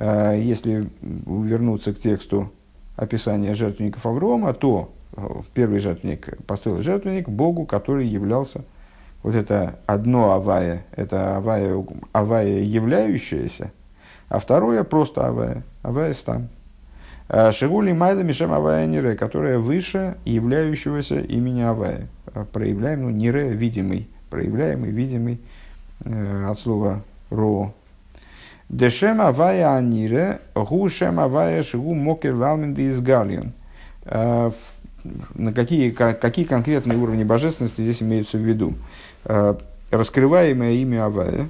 А, 0.00 0.34
если 0.34 0.88
вернуться 1.00 1.92
к 1.92 2.00
тексту 2.00 2.52
описания 2.96 3.54
жертвенников 3.54 4.06
Аврома, 4.06 4.54
то 4.54 4.92
первый 5.54 5.80
жертвенник 5.80 6.38
построил 6.46 6.82
жертвенник 6.82 7.28
Богу, 7.28 7.66
который 7.66 8.06
являлся 8.06 8.64
вот 9.22 9.34
это 9.34 9.80
одно 9.86 10.32
авая, 10.32 10.84
это 10.92 11.36
авая, 11.36 11.84
авая 12.12 12.60
являющаяся, 12.60 13.72
а 14.28 14.38
второе 14.38 14.84
просто 14.84 15.26
авая, 15.26 15.64
авая 15.82 16.14
стам. 16.14 16.48
А 17.28 17.50
Шигули 17.52 17.92
Майда 17.92 18.22
Мишем 18.22 18.52
Авая 18.52 18.86
Нире, 18.86 19.14
которая 19.14 19.58
выше 19.58 20.16
являющегося 20.24 21.20
имени 21.20 21.60
Авая. 21.60 22.06
Проявляем, 22.52 23.02
ну, 23.02 23.10
Нире 23.10 23.50
видимый, 23.50 24.08
проявляемый, 24.30 24.90
видимый 24.90 25.38
э, 26.04 26.46
от 26.48 26.58
слова 26.58 27.02
Ро. 27.28 27.74
Дешем 28.68 29.22
Авая 29.22 29.76
Анире, 29.76 30.40
Гу 30.54 30.88
Шем 30.90 31.20
Авая 31.20 31.62
Шигу 31.62 31.94
Мокер 31.94 32.34
Лалминды 32.34 32.88
из 32.88 33.00
Галион. 33.00 33.52
А, 34.04 34.52
на 35.34 35.52
какие, 35.52 35.90
какие 35.90 36.44
конкретные 36.44 36.98
уровни 36.98 37.24
божественности 37.24 37.80
здесь 37.80 38.02
имеются 38.02 38.36
в 38.36 38.42
виду? 38.42 38.74
Э, 39.24 39.54
раскрываемое 39.90 40.72
имя 40.72 41.06
Авая, 41.06 41.48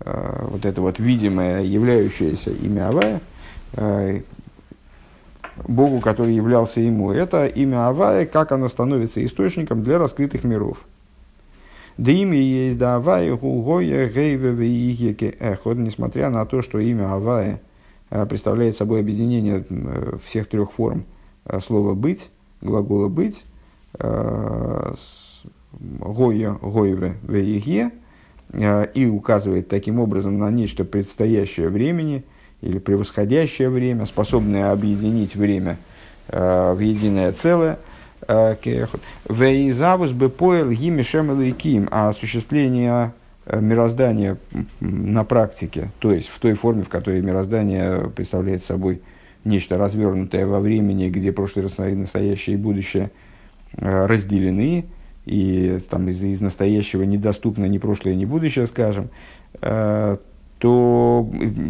э, 0.00 0.46
вот 0.48 0.64
это 0.64 0.80
вот 0.80 0.98
видимое, 0.98 1.62
являющееся 1.62 2.50
имя 2.50 2.88
Авая, 2.88 3.20
э, 3.74 4.20
Богу, 5.68 6.00
который 6.00 6.34
являлся 6.34 6.80
ему. 6.80 7.12
Это 7.12 7.46
имя 7.46 7.88
Авая, 7.88 8.26
как 8.26 8.50
оно 8.50 8.68
становится 8.68 9.24
источником 9.24 9.84
для 9.84 9.98
раскрытых 9.98 10.42
миров. 10.42 10.78
Да 11.98 12.10
имя 12.10 12.38
есть 12.38 12.78
да 12.78 12.96
Авая, 12.96 13.34
Гугоя, 13.36 14.08
Гейве, 14.08 14.50
Игеке, 14.50 15.34
Эхот, 15.38 15.76
несмотря 15.76 16.30
на 16.30 16.46
то, 16.46 16.62
что 16.62 16.78
имя 16.78 17.12
Авая 17.12 17.60
э, 18.10 18.24
представляет 18.26 18.76
собой 18.76 19.00
объединение 19.00 19.64
э, 19.68 20.16
всех 20.24 20.48
трех 20.48 20.72
форм 20.72 21.04
э, 21.44 21.58
слова 21.60 21.94
«быть», 21.94 22.30
глагола 22.60 23.08
«быть», 23.08 23.44
Гоя, 25.82 26.52
Гойве, 26.62 27.16
Вейге, 27.22 27.90
и 28.94 29.06
указывает 29.06 29.68
таким 29.68 29.98
образом 29.98 30.38
на 30.38 30.48
нечто 30.50 30.84
предстоящее 30.84 31.70
времени 31.70 32.24
или 32.60 32.78
превосходящее 32.78 33.68
время, 33.68 34.06
способное 34.06 34.70
объединить 34.70 35.34
время 35.34 35.76
в 36.28 36.78
единое 36.78 37.32
целое– 37.32 37.78
Вейзавус 38.28 40.12
бы 40.12 40.28
поел 40.28 40.70
гимишем 40.70 41.40
и 41.40 41.86
а 41.90 42.08
осуществление 42.08 43.12
э, 43.46 43.60
мироздания 43.60 44.36
на 44.80 45.24
практике, 45.24 45.90
то 45.98 46.12
есть 46.12 46.28
в 46.28 46.38
той 46.38 46.54
форме, 46.54 46.82
в 46.82 46.88
которой 46.88 47.22
мироздание 47.22 48.10
представляет 48.14 48.62
собой 48.62 49.00
нечто 49.44 49.78
развернутое 49.78 50.46
во 50.46 50.60
времени, 50.60 51.08
где 51.08 51.32
прошлое, 51.32 51.68
настоящее 51.94 52.54
и 52.54 52.58
будущее 52.58 53.10
э, 53.76 54.06
разделены, 54.06 54.86
и 55.26 55.78
там 55.88 56.08
из, 56.08 56.22
из 56.22 56.40
настоящего 56.40 57.02
недоступно 57.02 57.66
ни 57.66 57.78
прошлое, 57.78 58.14
ни 58.14 58.24
будущее, 58.24 58.66
скажем, 58.66 59.08
э, 59.60 60.16
то 60.60 61.26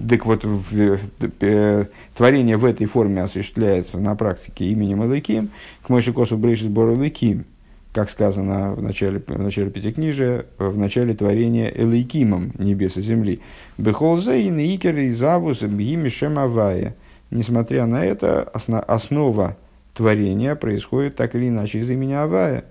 так 0.09 0.27
вот, 0.27 0.45
в, 0.45 0.99
в, 1.21 1.89
творение 2.17 2.57
в 2.57 2.65
этой 2.65 2.87
форме 2.87 3.23
осуществляется 3.23 4.01
на 4.01 4.17
практике 4.17 4.65
именем 4.67 5.05
Элыким, 5.05 5.51
к 5.83 5.89
Мойши 5.89 6.13
Косу 6.13 6.37
Брейши 6.37 6.65
Сбор 6.65 6.91
Элыким, 6.91 7.45
как 7.93 8.11
сказано 8.11 8.73
в 8.73 8.83
начале, 8.83 9.23
в 9.25 9.41
начале 9.41 9.71
Пятикнижия, 9.71 10.45
в 10.59 10.77
начале 10.77 11.15
творения 11.15 11.73
Элейкимом 11.73 12.51
небес 12.59 12.97
и 12.97 13.03
земли. 13.03 13.39
Бехолзе 13.79 14.43
и 14.43 14.49
Нейкер 14.49 14.99
и 14.99 15.11
Завус 15.13 15.63
Бхими 15.63 16.09
Шемавая. 16.09 16.97
Несмотря 17.31 17.87
на 17.87 18.05
это, 18.05 18.43
основ, 18.43 18.83
основа 18.89 19.57
творения 19.95 20.57
происходит 20.57 21.15
так 21.15 21.37
или 21.37 21.49
иначе 21.49 21.79
из 21.79 21.89
имени 21.89 22.15
Авая. 22.15 22.65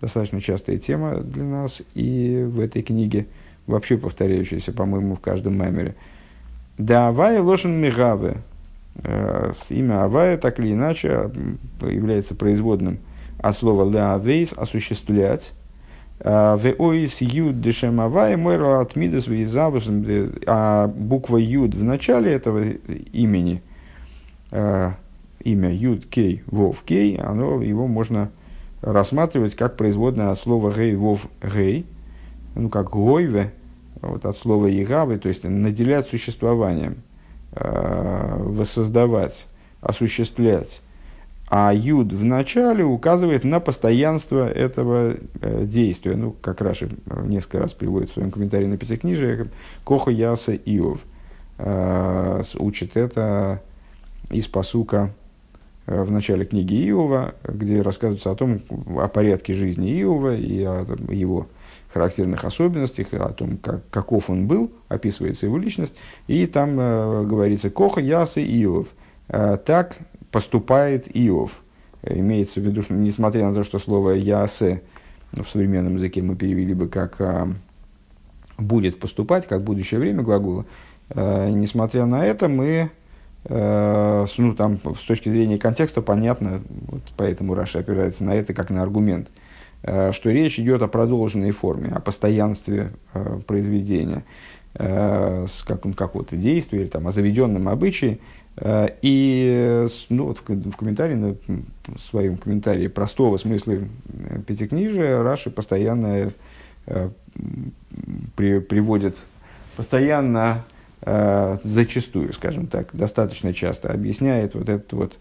Достаточно 0.00 0.40
частая 0.40 0.78
тема 0.78 1.20
для 1.20 1.44
нас 1.44 1.80
и 1.94 2.44
в 2.44 2.58
этой 2.58 2.82
книге– 2.82 3.26
вообще 3.70 3.96
повторяющаяся, 3.96 4.72
по-моему, 4.72 5.16
в 5.16 5.20
каждом 5.20 5.56
маймере. 5.58 5.94
Да 6.78 7.08
Авая 7.08 7.42
ложен 7.42 7.72
мигаве. 7.72 8.38
Э, 9.02 9.52
имя 9.68 10.04
Авая 10.04 10.36
так 10.36 10.58
или 10.58 10.72
иначе 10.72 11.30
является 11.80 12.34
производным 12.34 12.98
от 13.38 13.56
слова 13.56 13.90
леавейс– 13.90 14.52
осуществлять. 14.56 15.52
Э, 16.20 16.58
Веоис 16.60 17.20
юд 17.20 17.60
дешем 17.60 18.00
Авая 18.00 18.36
мойра 18.36 18.80
атмидас. 18.80 19.26
А 20.46 20.86
буква 20.88 21.36
юд 21.38 21.74
в 21.74 21.82
начале 21.82 22.32
этого 22.32 22.62
имени, 22.62 23.62
э, 24.50 24.92
имя 25.40 25.72
юд 25.72 26.06
кей 26.06 26.42
вов 26.46 26.82
кей, 26.82 27.16
оно, 27.16 27.62
его 27.62 27.86
можно 27.86 28.30
рассматривать 28.82 29.54
как 29.54 29.76
производное 29.76 30.30
от 30.30 30.38
слова 30.38 30.72
гей 30.72 30.94
вов 30.94 31.26
гей, 31.42 31.86
ну 32.54 32.68
как 32.68 32.90
гойве, 32.90 33.52
вот 34.02 34.24
от 34.24 34.36
слова 34.36 34.66
«егавы», 34.66 35.18
то 35.18 35.28
есть 35.28 35.44
наделять 35.44 36.08
существованием, 36.08 37.02
э, 37.52 38.36
воссоздавать, 38.38 39.46
осуществлять. 39.80 40.80
А 41.48 41.74
юд 41.74 42.12
в 42.12 42.24
начале 42.24 42.84
указывает 42.84 43.42
на 43.42 43.58
постоянство 43.58 44.48
этого 44.48 45.16
э, 45.40 45.64
действия. 45.64 46.14
Ну, 46.14 46.30
как 46.40 46.60
Раши 46.60 46.88
несколько 47.24 47.58
раз 47.58 47.72
приводит 47.72 48.10
в 48.10 48.12
своем 48.12 48.30
комментарии 48.30 48.66
на 48.66 48.76
Пятикнижие, 48.76 49.48
Коха 49.84 50.12
Яса 50.12 50.54
Иов. 50.54 51.00
Э, 51.58 52.42
учит 52.56 52.96
это 52.96 53.62
из 54.30 54.46
посука 54.46 55.12
э, 55.86 56.00
в 56.00 56.12
начале 56.12 56.44
книги 56.44 56.88
Иова, 56.88 57.34
где 57.42 57.82
рассказывается 57.82 58.30
о 58.30 58.36
том, 58.36 58.60
о 58.96 59.08
порядке 59.08 59.52
жизни 59.52 60.00
Иова 60.00 60.36
и 60.36 60.62
о 60.62 60.86
его 61.08 61.48
характерных 61.92 62.44
особенностях, 62.44 63.12
о 63.12 63.30
том, 63.30 63.58
как, 63.58 63.88
каков 63.90 64.30
он 64.30 64.46
был, 64.46 64.72
описывается 64.88 65.46
его 65.46 65.58
личность, 65.58 65.94
и 66.26 66.46
там 66.46 66.78
э, 66.78 67.24
говорится 67.24 67.70
«Коха 67.70 68.00
Ясы 68.00 68.42
Иов». 68.42 68.88
Э, 69.28 69.56
так 69.56 69.96
поступает 70.30 71.06
Иов. 71.14 71.52
Имеется 72.02 72.60
в 72.60 72.64
виду, 72.64 72.82
что 72.82 72.94
несмотря 72.94 73.48
на 73.48 73.54
то, 73.54 73.64
что 73.64 73.78
слово 73.78 74.12
«ясе» 74.12 74.82
ну, 75.32 75.42
в 75.42 75.50
современном 75.50 75.96
языке 75.96 76.22
мы 76.22 76.36
перевели 76.36 76.74
бы 76.74 76.88
как 76.88 77.16
э, 77.18 77.48
«будет 78.56 79.00
поступать», 79.00 79.48
как 79.48 79.62
будущее 79.62 79.98
время 79.98 80.22
глагола, 80.22 80.66
э, 81.08 81.50
несмотря 81.50 82.06
на 82.06 82.24
это, 82.24 82.48
мы 82.48 82.90
э, 83.44 84.26
ну, 84.38 84.54
там, 84.54 84.78
с 84.96 85.04
точки 85.06 85.28
зрения 85.28 85.58
контекста 85.58 86.02
понятно, 86.02 86.60
вот 86.68 87.02
поэтому 87.16 87.54
Раша 87.54 87.80
опирается 87.80 88.22
на 88.22 88.34
это 88.34 88.54
как 88.54 88.70
на 88.70 88.80
аргумент– 88.82 89.28
что 89.82 90.30
речь 90.30 90.58
идет 90.58 90.82
о 90.82 90.88
продолженной 90.88 91.52
форме, 91.52 91.90
о 91.90 92.00
постоянстве 92.00 92.92
э, 93.14 93.40
произведения, 93.46 94.24
э, 94.74 95.46
с 95.48 95.62
какого-то 95.62 96.36
действия 96.36 96.80
или 96.82 96.88
там, 96.88 97.06
о 97.08 97.12
заведенном 97.12 97.68
обычае. 97.68 98.18
И 99.00 99.86
ну, 100.10 100.26
вот 100.26 100.38
в, 100.38 100.48
в 100.48 100.76
комментарии, 100.76 101.38
в 101.86 101.98
своем 101.98 102.36
комментарии 102.36 102.88
простого 102.88 103.38
смысла 103.38 103.76
пятикнижия 104.46 105.22
Раши 105.22 105.50
постоянно 105.50 106.32
при, 108.36 108.58
приводит, 108.58 109.16
постоянно, 109.76 110.64
зачастую, 111.00 112.34
скажем 112.34 112.66
так, 112.66 112.90
достаточно 112.92 113.54
часто 113.54 113.92
объясняет 113.92 114.54
вот 114.54 114.68
этот 114.68 114.92
вот 114.92 115.18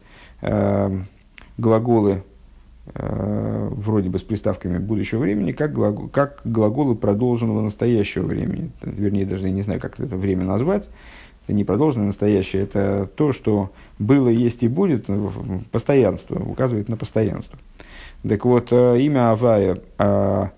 глаголы 1.57 2.15
Э, 2.15 2.28
вроде 2.95 4.09
бы 4.09 4.17
с 4.17 4.23
приставками 4.23 4.79
будущего 4.79 5.19
времени, 5.19 5.51
как, 5.51 5.73
глагол, 5.73 6.07
как 6.07 6.41
глаголы 6.43 6.95
продолженного 6.95 7.61
настоящего 7.61 8.25
времени. 8.25 8.71
Вернее, 8.81 9.25
даже 9.25 9.47
я 9.47 9.53
не 9.53 9.61
знаю, 9.61 9.79
как 9.79 9.99
это 9.99 10.17
время 10.17 10.43
назвать. 10.43 10.89
Это 11.45 11.55
не 11.55 11.63
продолженное 11.63 12.07
настоящее, 12.07 12.61
это 12.61 13.09
то, 13.15 13.33
что 13.33 13.71
было, 13.97 14.29
есть 14.29 14.61
и 14.61 14.67
будет, 14.67 15.07
постоянство, 15.71 16.39
указывает 16.39 16.89
на 16.89 16.97
постоянство. 16.97 17.57
Так 18.27 18.45
вот, 18.45 18.67
э, 18.71 18.99
имя 18.99 19.31
Авая 19.31 19.79
а, 19.97 20.51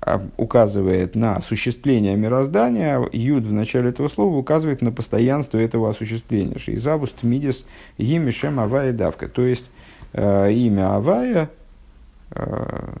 а, 0.00 0.26
указывает 0.36 1.14
на 1.14 1.36
осуществление 1.36 2.16
мироздания, 2.16 3.00
Юд 3.12 3.44
в 3.44 3.52
начале 3.52 3.90
этого 3.90 4.08
слова 4.08 4.34
указывает 4.36 4.80
на 4.80 4.90
постоянство 4.90 5.58
этого 5.58 5.90
осуществления. 5.90 6.58
Шейзавус 6.58 7.10
Тмидис 7.20 7.66
Гимишем 7.98 8.58
Авая 8.60 8.92
Давка. 8.92 9.28
То 9.28 9.44
есть, 9.44 9.66
э, 9.66 9.79
имя 10.12 10.96
Авая, 10.96 11.50
э, 12.32 12.94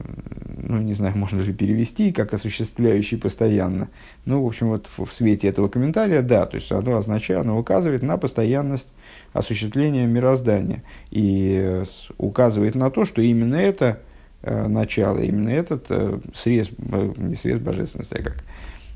ну, 0.62 0.78
не 0.78 0.94
знаю, 0.94 1.16
можно 1.16 1.42
же 1.42 1.52
перевести, 1.52 2.12
как 2.12 2.32
осуществляющий 2.32 3.18
постоянно. 3.18 3.88
Ну, 4.24 4.42
в 4.42 4.46
общем, 4.46 4.68
вот 4.68 4.88
в, 4.96 5.12
свете 5.12 5.48
этого 5.48 5.68
комментария, 5.68 6.22
да, 6.22 6.46
то 6.46 6.56
есть 6.56 6.70
оно 6.72 6.96
означает, 6.96 7.40
оно 7.40 7.58
указывает 7.58 8.02
на 8.02 8.16
постоянность 8.16 8.88
осуществления 9.32 10.06
мироздания. 10.06 10.82
И 11.10 11.58
э, 11.60 11.84
указывает 12.18 12.74
на 12.74 12.90
то, 12.90 13.04
что 13.04 13.20
именно 13.20 13.56
это 13.56 14.00
э, 14.42 14.66
начало, 14.66 15.18
именно 15.18 15.50
этот 15.50 15.86
э, 15.90 16.18
срез, 16.34 16.70
э, 16.92 17.12
не 17.16 17.34
срез 17.34 17.58
божественности, 17.58 18.14
а 18.14 18.22
как 18.22 18.44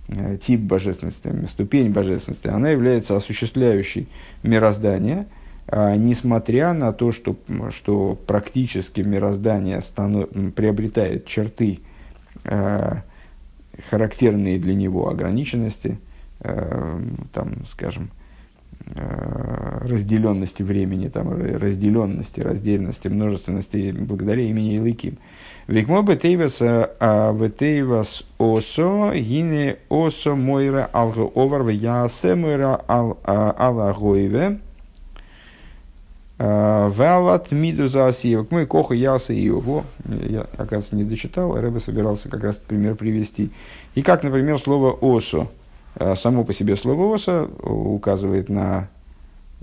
э, 0.09 0.39
тип 0.41 0.61
божественности, 0.61 1.47
ступень 1.47 1.91
божественности, 1.91 2.49
она 2.49 2.71
является 2.71 3.17
осуществляющей 3.17 4.09
мироздание– 4.43 5.27
несмотря 5.73 6.73
на 6.73 6.93
то, 6.93 7.11
что, 7.11 7.37
что 7.71 8.19
практически 8.27 9.01
мироздание 9.01 9.81
станов, 9.81 10.29
приобретает 10.55 11.27
черты, 11.27 11.81
э, 12.45 12.97
характерные 13.91 14.59
для 14.59 14.75
него 14.75 15.09
ограниченности, 15.09 15.99
э, 16.41 17.01
там, 17.33 17.67
скажем, 17.67 18.11
э, 18.87 19.79
разделенности 19.89 20.63
времени, 20.63 21.09
там, 21.09 21.31
разделенности, 21.33 22.41
раздельности, 22.41 23.09
множественности 23.09 23.93
благодаря 23.93 24.43
имени 24.43 24.77
Илыким. 24.77 25.19
Викмо 25.67 26.03
бетейвас 26.03 26.61
а 26.61 27.33
бетейвас 27.33 28.27
осо 28.37 29.13
гине 29.15 29.79
осо 29.89 30.35
мойра 30.35 30.91
алго 30.93 31.33
овар 31.35 31.67
ясе 31.69 32.35
мойра 32.35 32.83
ал 32.87 33.19
алагоеве 33.25 34.59
Валат 36.39 37.53
миду 37.53 37.89
за 37.89 38.09
асиевок. 38.09 38.51
Мы 38.51 38.67
коха 38.67 38.95
яса 38.95 39.33
и 39.33 39.41
его. 39.41 39.85
Я, 40.07 40.47
оказывается, 40.53 40.97
не 40.97 41.05
дочитал, 41.05 41.55
а 41.55 41.61
Рэбе 41.61 41.81
собирался 41.81 42.29
как 42.29 42.43
раз 42.43 42.57
пример 42.57 42.97
привести. 42.97 43.51
И 43.95 44.03
как, 44.03 44.23
например, 44.23 44.59
слово 44.59 44.93
осо. 44.93 45.49
Само 46.17 46.45
по 46.45 46.53
себе 46.53 46.75
слово 46.75 47.15
осо 47.15 47.45
указывает 47.63 48.49
на 48.49 48.89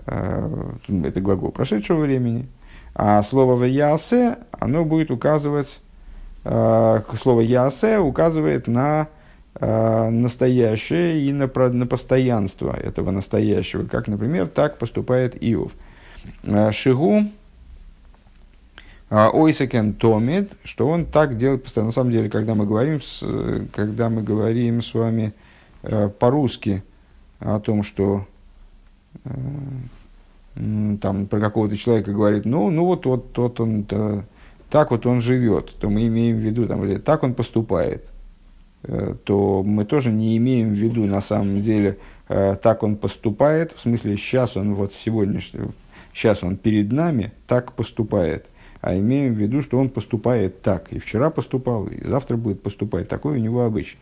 это 0.05 1.19
глагол 1.21 1.51
прошедшего 1.51 1.99
времени, 1.99 2.47
а 2.95 3.21
слово 3.21 3.55
«ваясе» 3.55 4.37
оно 4.51 4.85
будет 4.85 5.11
указывать, 5.11 5.81
слово 6.43 7.41
«ясе» 7.41 7.99
указывает 7.99 8.67
на 8.67 9.09
настоящее 9.59 11.21
и 11.21 11.33
на, 11.33 11.47
на 11.47 11.85
постоянство 11.85 12.73
этого 12.73 13.11
настоящего, 13.11 13.83
как, 13.83 14.07
например, 14.07 14.47
так 14.47 14.77
поступает 14.77 15.35
Иов. 15.43 15.73
Шигу 16.71 17.25
Ойсекен 19.09 19.93
томит, 19.93 20.53
что 20.63 20.87
он 20.87 21.05
так 21.05 21.35
делает 21.35 21.63
постоянно. 21.63 21.89
На 21.89 21.93
самом 21.93 22.11
деле, 22.11 22.29
когда 22.29 22.55
мы 22.55 22.65
говорим 22.65 23.01
с, 23.01 23.23
когда 23.73 24.09
мы 24.09 24.23
говорим 24.23 24.81
с 24.81 24.93
вами 24.93 25.33
э, 25.83 26.07
по-русски 26.07 26.83
о 27.39 27.59
том, 27.59 27.83
что 27.83 28.25
э, 29.25 29.29
там 31.01 31.27
про 31.27 31.39
какого-то 31.39 31.75
человека 31.75 32.11
говорит, 32.11 32.45
ну, 32.45 32.69
ну 32.69 32.85
вот, 32.85 33.05
вот, 33.05 33.37
вот 33.37 33.59
он, 33.59 33.83
то, 33.83 34.23
так 34.69 34.91
вот 34.91 35.05
он 35.05 35.21
живет, 35.21 35.71
то 35.79 35.89
мы 35.89 36.07
имеем 36.07 36.37
в 36.37 36.39
виду, 36.39 36.67
там, 36.67 36.83
или 36.85 36.97
так 36.97 37.23
он 37.23 37.33
поступает, 37.33 38.09
э, 38.83 39.15
то 39.23 39.63
мы 39.63 39.83
тоже 39.83 40.11
не 40.11 40.37
имеем 40.37 40.69
в 40.69 40.77
виду 40.77 41.05
на 41.05 41.19
самом 41.19 41.61
деле, 41.61 41.97
э, 42.29 42.55
так 42.61 42.83
он 42.83 42.95
поступает, 42.95 43.73
в 43.73 43.81
смысле, 43.81 44.15
сейчас 44.15 44.55
он 44.55 44.75
вот 44.75 44.93
сегодняшний, 44.93 45.61
сейчас 46.13 46.43
он 46.43 46.57
перед 46.57 46.91
нами 46.91 47.31
так 47.47 47.73
поступает 47.73 48.47
а 48.81 48.97
имеем 48.97 49.35
в 49.35 49.37
виду, 49.37 49.61
что 49.61 49.77
он 49.77 49.89
поступает 49.89 50.61
так. 50.61 50.91
И 50.91 50.99
вчера 50.99 51.29
поступал, 51.29 51.85
и 51.85 52.03
завтра 52.03 52.35
будет 52.35 52.63
поступать. 52.63 53.07
Такой 53.07 53.37
у 53.37 53.39
него 53.39 53.63
обычай. 53.63 53.97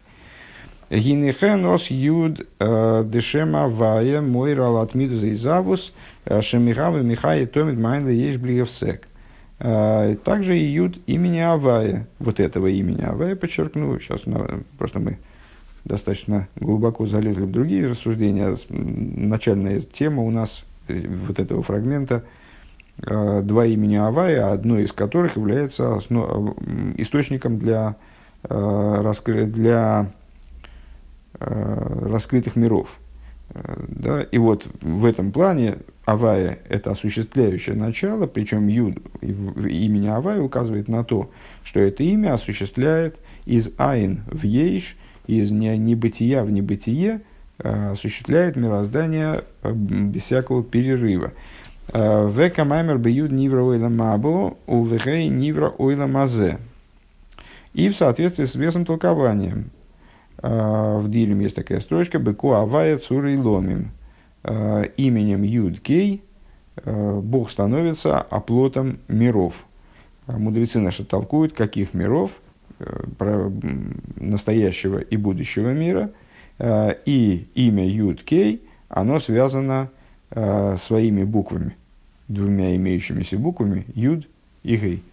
Гинехенос 0.90 1.92
юд 1.92 2.48
э, 2.60 3.04
дешема 3.06 3.68
вая 3.68 4.22
мой 4.22 4.56
ралатмиду 4.56 5.16
заизавус 5.16 5.94
э, 6.26 6.42
шемихавы 6.42 7.04
михай 7.04 7.46
томит 7.46 7.78
майнда 7.78 8.10
еш 8.10 8.38
блигевсек. 8.38 9.08
Э, 9.60 10.16
также 10.24 10.58
и 10.58 10.64
юд 10.64 10.98
имени 11.06 11.40
Авая, 11.40 12.08
вот 12.18 12.40
этого 12.40 12.68
имени 12.68 13.04
Авая, 13.04 13.36
подчеркну, 13.36 14.00
сейчас 14.00 14.22
просто 14.80 15.00
мы 15.00 15.20
достаточно 15.86 16.48
глубоко 16.56 17.06
залезли 17.06 17.44
в 17.44 17.52
другие 17.52 17.88
рассуждения. 17.88 18.58
Начальная 18.70 19.82
тема 19.82 20.24
у 20.24 20.32
нас 20.32 20.64
вот 20.90 21.40
этого 21.40 21.64
фрагмента– 21.64 22.24
Э, 23.06 23.42
два 23.44 23.66
имени 23.66 23.96
Авая, 23.96 24.52
одно 24.52 24.80
из 24.80 24.92
которых 24.92 25.38
является 25.38 25.96
основ... 25.96 26.58
источником 26.98 27.58
для, 27.58 27.96
э, 28.44 29.02
раскры... 29.02 29.46
для 29.46 30.12
э, 31.40 32.08
раскрытых 32.10 32.56
миров. 32.56 32.98
Да? 33.88 34.22
И 34.22 34.38
вот 34.38 34.68
в 34.82 35.06
этом 35.06 35.32
плане 35.32 35.78
Авая– 36.06 36.60
это 36.70 36.92
осуществляющее 36.92 37.76
начало, 37.76 38.28
причем 38.28 38.68
Юд 38.68 38.98
имени 39.22 40.08
Авая 40.08 40.40
указывает 40.40 40.88
на 40.88 41.04
то, 41.04 41.32
что 41.64 41.80
это 41.80 42.04
имя 42.04 42.34
осуществляет 42.36 43.18
из 43.46 43.72
Айн 43.78 44.24
в 44.28 44.44
Ейш, 44.44 44.98
из 45.26 45.50
небытия 45.50 46.44
в 46.44 46.52
небытие, 46.52 47.22
осуществляет 47.60 48.56
мироздание 48.56 49.44
без 49.64 50.24
всякого 50.24 50.64
перерыва. 50.64 51.34
Века 51.94 52.66
маймер 52.66 52.98
бьют 52.98 53.32
нивра 53.32 53.62
ойла 53.62 53.90
мабу, 53.90 54.58
у 54.68 54.86
вехей 54.86 55.28
нивра 55.28 55.70
ойла 55.70 56.08
мазе. 56.08 56.58
И 57.74 57.90
в 57.90 57.98
соответствии 57.98 58.46
с 58.46 58.56
весом 58.56 58.86
толкованием. 58.86 59.72
В 60.42 61.06
Дилем 61.10 61.40
есть 61.42 61.56
такая 61.56 61.82
строчка 61.82 62.18
«Беку 62.18 62.54
авая 62.54 62.98
цурой 62.98 63.38
ломим». 63.38 63.92
Именем 64.44 65.44
Юд 65.44 65.82
Кей 65.82 66.24
Бог 66.86 67.52
становится 67.52 68.20
оплотом 68.22 69.00
миров. 69.10 69.54
Мудрецы 70.28 70.80
наши 70.80 71.04
толкуют, 71.04 71.54
каких 71.54 71.94
миров, 71.94 72.32
настоящего 74.16 75.00
и 75.00 75.18
будущего 75.18 75.74
мира. 75.74 76.12
И 76.62 77.48
имя 77.56 77.88
Юд 77.88 78.24
Кей, 78.24 78.62
оно 78.90 79.20
связано 79.20 79.90
своими 80.30 81.24
буквами 81.24 81.76
двумя 82.30 82.76
имеющимися 82.76 83.38
буквами, 83.38 83.86
Юд 83.94 84.28
и 84.64 84.78
Гей, 84.78 85.04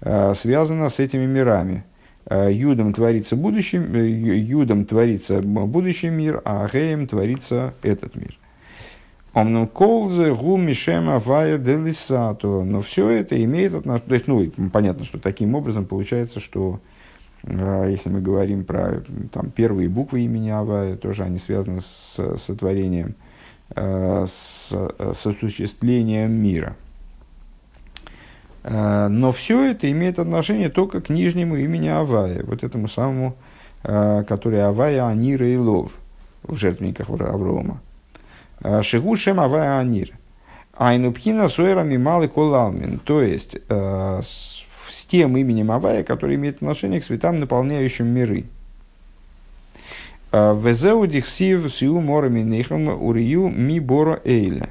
а, 0.00 0.34
связано 0.34 0.88
с 0.88 1.00
этими 1.00 1.26
мирами. 1.26 1.84
А, 2.26 2.48
Юдом 2.48 2.92
творится, 2.92 3.34
будущим, 3.34 3.94
э, 3.94 4.08
Юдом 4.08 4.84
творится 4.84 5.40
будущий 5.40 6.10
мир, 6.10 6.40
а 6.44 6.68
Геем 6.72 7.08
творится 7.08 7.74
этот 7.82 8.14
мир. 8.14 8.36
Омном 9.32 9.68
колзе 9.68 10.34
гу 10.34 10.56
мишема 10.56 11.20
вая 11.20 11.56
делисато. 11.56 12.64
Но 12.64 12.80
все 12.82 13.08
это 13.08 13.42
имеет 13.44 13.74
отношение. 13.74 14.08
То 14.08 14.14
есть, 14.14 14.26
ну, 14.26 14.70
понятно, 14.70 15.04
что 15.04 15.18
таким 15.18 15.54
образом 15.54 15.86
получается, 15.86 16.40
что 16.40 16.80
если 17.44 18.10
мы 18.10 18.20
говорим 18.20 18.64
про 18.64 19.02
там, 19.32 19.50
первые 19.50 19.88
буквы 19.88 20.22
имени 20.22 20.50
Авая, 20.50 20.96
тоже 20.96 21.24
они 21.24 21.38
связаны 21.38 21.80
с 21.80 22.36
сотворением– 22.36 23.14
Э, 23.76 24.26
с, 24.26 24.70
э, 24.72 25.12
с 25.14 25.26
осуществлением 25.26 26.32
мира. 26.32 26.74
Э, 28.64 29.06
но 29.06 29.30
все 29.30 29.70
это 29.70 29.88
имеет 29.92 30.18
отношение 30.18 30.70
только 30.70 31.00
к 31.00 31.08
нижнему 31.08 31.54
имени 31.54 31.86
Авая, 31.86 32.42
вот 32.44 32.64
этому 32.64 32.88
самому, 32.88 33.36
который 33.82 34.62
Авая 34.62 35.06
Анира 35.06 35.46
и 35.46 35.56
Лов 35.56 35.92
в 36.42 36.56
жертвенниках 36.56 37.08
Аврома. 37.08 37.80
Шигушем 38.82 39.40
Авая 39.40 39.78
Анир. 39.78 40.10
Айнупхина 40.74 41.48
суэрами 41.48 41.96
малый 41.96 42.28
колалмин. 42.28 42.98
То 42.98 43.22
есть, 43.22 43.56
тем 45.10 45.36
именем 45.36 45.72
Авая, 45.72 46.04
который 46.04 46.36
имеет 46.36 46.56
отношение 46.56 47.00
к 47.00 47.04
светам, 47.04 47.40
наполняющим 47.40 48.06
миры. 48.06 48.44
Везеу 50.32 51.06
дихсив 51.06 51.74
сиу 51.74 52.00
морами 52.00 52.40
нейхам 52.40 52.88
урию 52.88 53.48
ми 53.48 53.80
боро 53.80 54.20
эйля. 54.24 54.70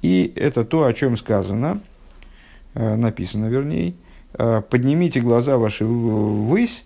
И 0.00 0.32
это 0.36 0.64
то, 0.64 0.84
о 0.84 0.92
чем 0.92 1.16
сказано, 1.16 1.80
э, 2.74 2.94
написано 2.94 3.46
вернее, 3.46 3.94
э, 4.34 4.62
поднимите 4.68 5.20
глаза 5.20 5.58
ваши 5.58 5.84
ввысь 5.84 6.84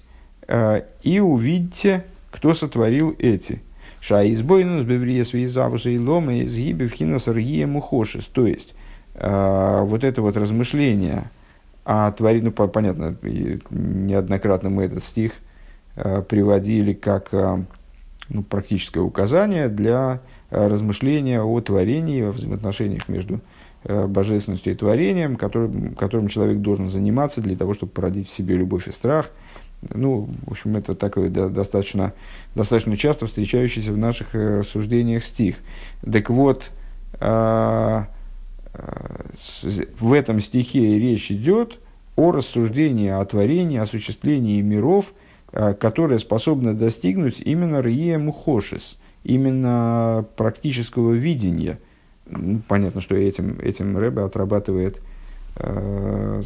э, 0.48 0.82
и 1.02 1.20
увидите, 1.20 2.04
кто 2.30 2.54
сотворил 2.54 3.14
эти. 3.18 3.62
Ша 4.00 4.24
избойнус 4.32 4.84
беврия 4.84 5.24
свизавуса 5.24 5.90
и 5.90 5.98
лома 5.98 6.36
из 6.36 6.56
гибевхина 6.56 7.18
саргия 7.18 7.66
мухошис. 7.66 8.26
То 8.26 8.46
есть, 8.46 8.74
вот 9.14 10.04
это 10.04 10.20
вот 10.20 10.36
размышление 10.36 11.24
о 11.86 12.10
творении, 12.12 12.52
ну, 12.56 12.68
понятно, 12.68 13.16
неоднократно 13.70 14.70
мы 14.70 14.84
этот 14.84 15.04
стих 15.04 15.32
приводили 16.28 16.92
как 16.92 17.32
ну, 18.28 18.42
практическое 18.42 19.00
указание 19.00 19.68
для 19.68 20.20
э, 20.50 20.66
размышления 20.66 21.42
о 21.42 21.60
творении, 21.60 22.22
о 22.22 22.32
взаимоотношениях 22.32 23.08
между 23.08 23.40
э, 23.84 24.06
божественностью 24.06 24.72
и 24.72 24.76
творением, 24.76 25.36
которым, 25.36 25.94
которым 25.94 26.28
человек 26.28 26.58
должен 26.58 26.90
заниматься 26.90 27.40
для 27.40 27.56
того, 27.56 27.74
чтобы 27.74 27.92
породить 27.92 28.28
в 28.28 28.32
себе 28.32 28.56
любовь 28.56 28.88
и 28.88 28.92
страх. 28.92 29.30
Ну, 29.94 30.28
в 30.46 30.52
общем, 30.52 30.76
это 30.76 30.94
такой 30.94 31.28
достаточно, 31.28 32.14
достаточно 32.54 32.96
часто 32.96 33.26
встречающийся 33.26 33.92
в 33.92 33.98
наших 33.98 34.34
э, 34.34 34.62
суждениях 34.64 35.22
стих. 35.22 35.56
Так 36.10 36.30
вот, 36.30 36.70
э, 37.20 37.20
э, 37.20 38.04
в 39.98 40.12
этом 40.12 40.40
стихе 40.40 40.98
речь 40.98 41.30
идет 41.30 41.78
о 42.16 42.32
рассуждении 42.32 43.08
о 43.08 43.24
творении, 43.24 43.78
осуществлении 43.78 44.60
миров– 44.60 45.12
Э, 45.58 45.72
которая 45.72 46.18
способна 46.18 46.74
достигнуть 46.74 47.40
именно 47.40 47.80
Рие 47.80 48.18
Мухошис, 48.18 48.98
именно 49.24 50.26
практического 50.36 51.12
видения. 51.12 51.78
Ну, 52.26 52.60
понятно, 52.68 53.00
что 53.00 53.14
этим, 53.14 53.58
этим 53.60 53.96
Рэбе 53.96 54.22
отрабатывает 54.22 55.00
э, 55.56 56.42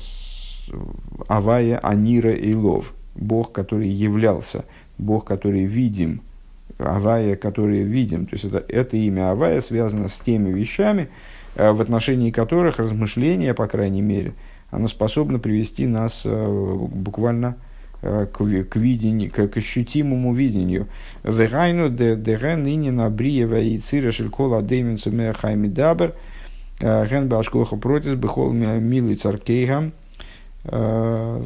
Авая 1.27 1.79
Анира 1.79 2.33
и 2.33 2.55
Лов, 2.55 2.95
Бог, 3.17 3.51
который 3.51 3.89
являлся, 3.89 4.65
Бог, 4.97 5.25
который 5.25 5.65
видим, 5.65 6.21
Авая, 6.79 7.35
который 7.35 7.83
видим. 7.83 8.27
То 8.27 8.35
есть 8.35 8.45
это, 8.45 8.65
это 8.69 8.97
имя 8.97 9.33
Авая 9.33 9.61
связано 9.61 10.07
с 10.07 10.19
теми 10.21 10.53
вещами, 10.53 11.03
э, 11.03 11.09
в 11.57 11.81
отношении 11.81 12.31
которых 12.31 12.79
размышление, 12.79 13.55
по 13.55 13.67
крайней 13.67 14.03
мере, 14.03 14.35
оно 14.71 14.89
способно 14.89 15.39
привести 15.39 15.87
нас 15.87 16.23
э, 16.25 16.77
буквально 16.93 17.57
Э, 18.03 18.27
к, 18.33 18.39
к 18.39 18.77
видению, 18.77 19.31
к, 19.31 19.47
к 19.47 19.57
ощутимому 19.59 20.33
видению. 20.33 20.89
Вегайну 21.23 21.91
дерен 21.91 22.67
инина 22.67 23.11
бриева 23.11 23.59
и 23.59 23.77
цира 23.77 24.11
шелькола 24.11 24.63
дейминцу 24.63 25.11
мехайми 25.11 25.69
дабер 25.69 26.15
э, 26.81 27.07
ген 27.07 27.29
башкоха 27.29 27.77
протис 27.77 28.15
бехол 28.15 28.53
милый 28.53 29.17
царкейга. 29.17 29.93
Э, 30.65 31.45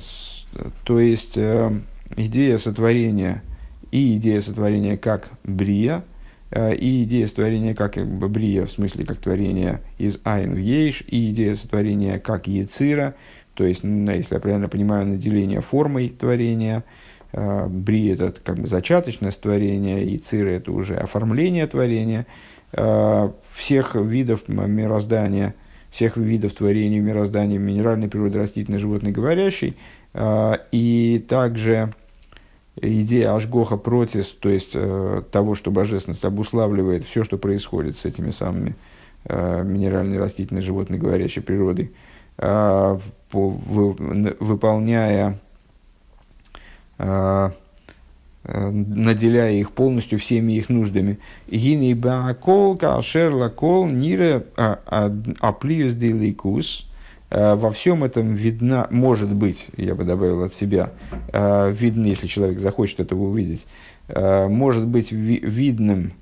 то 0.85 1.01
есть 1.01 1.37
идея 1.37 2.59
сотворения 2.59 3.43
и 3.91 4.17
идея 4.17 4.41
сотворения 4.41 4.97
как 4.97 5.31
брия, 5.43 6.05
и 6.55 7.03
идея 7.05 7.27
сотворения 7.27 7.75
как 7.75 7.97
брия, 8.31 8.67
в 8.67 8.71
смысле 8.71 9.05
как 9.05 9.19
творение 9.19 9.81
из 9.99 10.21
айн 10.25 10.55
в 10.55 10.59
ейш, 10.59 11.03
и 11.07 11.31
идея 11.31 11.55
сотворения 11.55 12.19
как 12.19 12.47
яцира, 12.47 13.15
то 13.55 13.65
есть, 13.65 13.83
если 13.83 14.35
я 14.35 14.41
правильно 14.41 14.69
понимаю, 14.69 15.07
наделение 15.07 15.61
формой 15.61 16.09
творения, 16.09 16.85
бри 17.33 18.07
это 18.07 18.33
как 18.45 18.59
бы 18.59 18.69
зачаточность 18.69 19.41
творения, 19.41 20.01
и 20.01 20.17
это 20.17 20.71
уже 20.73 20.97
оформление 20.97 21.67
творения. 21.67 22.27
Всех 23.53 23.95
видов 23.95 24.49
мироздания, 24.49 25.55
всех 25.93 26.17
видов 26.17 26.55
творения 26.55 27.01
мироздания, 27.01 27.57
минеральной 27.57 28.09
природы, 28.09 28.39
растительной, 28.39 28.79
животной, 28.79 29.13
говорящей, 29.13 29.77
и 30.73 31.25
также 31.29 31.95
идея 32.81 33.35
Ашгоха 33.35 33.77
протис, 33.77 34.29
то 34.39 34.49
есть 34.49 34.71
э, 34.75 35.23
того, 35.31 35.55
что 35.55 35.71
божественность 35.71 36.25
обуславливает 36.25 37.05
все, 37.05 37.25
что 37.25 37.39
происходит 37.39 37.99
с 37.99 38.05
этими 38.05 38.31
самыми 38.31 38.75
э, 39.25 39.63
минеральной, 39.65 40.19
растительной, 40.19 40.63
животной, 40.63 40.99
говорящей 40.99 41.43
природой, 41.43 41.93
э, 42.39 42.99
по, 43.31 43.49
вы, 43.49 43.93
выполняя, 44.41 45.39
э, 46.99 47.51
наделяя 48.47 49.53
их 49.53 49.71
полностью 49.71 50.19
всеми 50.19 50.53
их 50.53 50.69
нуждами. 50.69 51.19
Гини 51.49 51.95
баакол 51.95 52.77
кашер 52.77 53.49
кол 53.51 53.87
нире 53.87 54.45
а, 54.57 54.81
а, 54.87 55.11
аплиус 55.41 55.95
деликус– 55.95 56.87
во 57.55 57.73
всем 57.73 58.05
этом 58.05 58.35
видна, 58.35 58.87
может 58.91 59.35
быть, 59.35 59.69
я 59.77 59.95
бы 59.95 60.05
добавил 60.05 60.45
от 60.45 60.55
себя, 60.55 60.91
э, 61.33 61.73
видно, 61.73 62.07
если 62.07 62.27
человек 62.27 62.59
захочет 62.59 63.01
этого 63.01 63.25
увидеть, 63.25 63.67
э, 64.09 64.47
может 64.49 64.87
быть 64.87 65.13
ви- 65.13 65.41
видным 65.41 66.13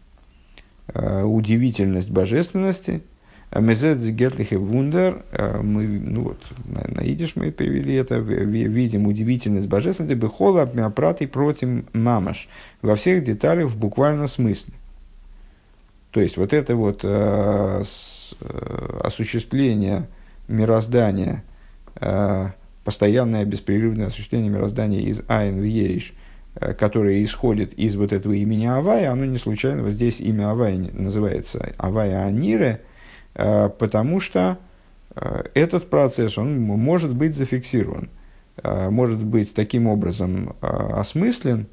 удивительность 0.94 2.10
божественности. 2.10 3.02
Мезет 3.54 3.98
гетлихе 3.98 4.58
вундер, 4.58 5.22
мы, 5.62 5.86
ну 5.86 6.22
вот, 6.22 6.38
на, 6.64 7.02
идиш 7.02 7.36
мы 7.36 7.50
перевели 7.50 7.94
это, 7.94 8.16
видим 8.16 9.06
удивительность 9.06 9.68
божественности, 9.68 10.14
бехола 10.14 10.66
праты 10.66 11.28
против 11.28 11.84
мамаш, 11.92 12.48
во 12.82 12.96
всех 12.96 13.24
деталях 13.24 13.68
в 13.68 13.78
буквальном 13.78 14.26
смысле. 14.26 14.74
То 16.10 16.20
есть, 16.20 16.36
вот 16.36 16.52
это 16.52 16.76
вот 16.76 17.00
э, 17.04 17.82
с, 17.84 18.34
э, 18.40 19.00
осуществление 19.02 20.08
мироздания, 20.52 21.42
э, 22.00 22.48
постоянное 22.84 23.44
беспрерывное 23.44 24.08
осуществление 24.08 24.50
мироздания 24.50 25.00
из 25.00 25.22
Айн 25.28 25.58
в 25.58 25.64
Ейш, 25.64 26.14
э, 26.54 26.74
которое 26.74 27.24
исходит 27.24 27.72
из 27.74 27.96
вот 27.96 28.12
этого 28.12 28.34
имени 28.34 28.66
Авая, 28.66 29.10
оно 29.10 29.24
не 29.24 29.38
случайно, 29.38 29.82
вот 29.82 29.92
здесь 29.92 30.20
имя 30.20 30.50
Авая 30.50 30.76
называется 30.76 31.72
Авая 31.78 32.24
Анире, 32.24 32.82
э, 33.34 33.68
потому 33.78 34.20
что 34.20 34.58
этот 35.52 35.90
процесс, 35.90 36.38
он 36.38 36.58
может 36.58 37.14
быть 37.14 37.36
зафиксирован, 37.36 38.08
может 38.64 39.22
быть 39.22 39.52
таким 39.52 39.86
образом 39.86 40.56
осмыслен 40.62 41.66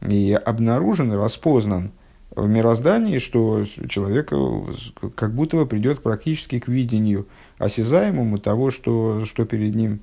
и 0.00 0.32
обнаружен, 0.32 1.12
и 1.12 1.16
распознан 1.16 1.92
в 2.34 2.48
мироздании, 2.48 3.18
что 3.18 3.66
человек 3.66 4.32
как 5.14 5.34
будто 5.34 5.58
бы 5.58 5.66
придет 5.66 6.02
практически 6.02 6.58
к 6.58 6.68
видению 6.68 7.26
осязаемому 7.58 8.38
того, 8.38 8.70
что, 8.70 9.24
что 9.24 9.44
перед 9.44 9.74
ним, 9.74 10.00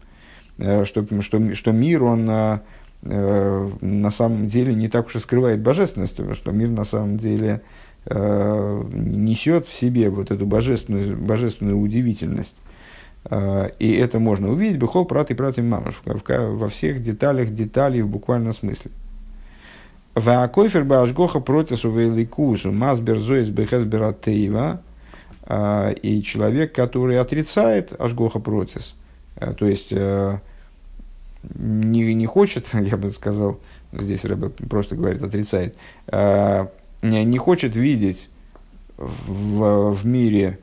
э, 0.58 0.86
что, 0.86 1.06
что, 1.22 1.56
что 1.56 1.72
мир, 1.72 2.04
он 2.04 2.30
э, 2.30 2.60
э, 3.04 3.70
на 3.82 4.12
самом 4.12 4.48
деле 4.48 4.76
не 4.76 4.89
так 4.89 5.08
уж 5.08 5.15
и 5.15 5.20
скрывает 5.20 5.62
божественность, 5.62 6.20
что 6.36 6.52
мир 6.52 6.70
на 6.70 6.84
самом 6.84 7.18
деле 7.18 7.62
несет 8.08 9.68
в 9.68 9.74
себе 9.74 10.12
вот 10.12 10.30
эту 10.30 10.46
божественную, 10.46 11.18
божественную 11.18 11.80
удивительность. 11.80 12.56
И 13.80 14.00
это 14.00 14.20
можно 14.20 14.52
увидеть 14.52 14.78
бихол 14.78 15.06
прат 15.06 15.32
и 15.32 15.34
прат 15.34 15.58
мамаш 15.58 16.04
во 16.06 16.70
всех 16.70 17.02
деталях 17.02 17.50
деталей 17.50 18.04
в 18.04 18.08
буквальном 18.08 18.54
смысле. 18.54 18.91
Ваакойфер 20.13 20.84
башгоха 20.84 21.39
протису 21.39 21.89
вейликусу 21.89 22.72
масбер 22.72 23.18
зоис 23.18 23.50
бехес 23.50 23.84
бератеева– 23.86 24.82
а, 24.85 24.85
и 25.47 26.23
человек, 26.23 26.73
который 26.73 27.19
отрицает 27.19 27.99
Ашгоха 27.99 28.39
Протис, 28.39 28.95
а, 29.36 29.53
то 29.53 29.65
есть 29.65 29.89
э, 29.91 30.39
не, 31.55 32.13
не 32.13 32.25
хочет, 32.25 32.69
я 32.73 32.97
бы 32.97 33.10
сказал, 33.10 33.60
здесь 33.91 34.25
Рэбе 34.25 34.49
просто 34.49 34.95
говорит 34.95 35.21
отрицает, 35.21 35.75
а, 36.08 36.71
не, 37.01 37.23
не 37.23 37.38
хочет 37.38 37.75
видеть 37.75 38.29
в, 38.97 39.91
в 39.91 40.05
мире 40.05 40.60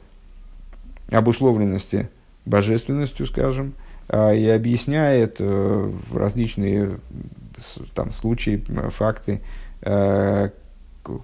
обусловленности 1.10 2.08
божественностью, 2.46 3.26
скажем, 3.26 3.74
и 4.12 4.48
объясняет 4.48 5.36
э, 5.38 5.44
в 5.44 6.16
различные 6.16 6.98
там, 7.94 8.10
случаи, 8.10 8.64
факты 8.90 9.40
э, 9.82 10.50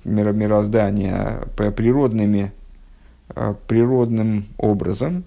мироздания 0.05 1.41
природными 1.57 2.53
природным 3.67 4.47
образом, 4.57 5.25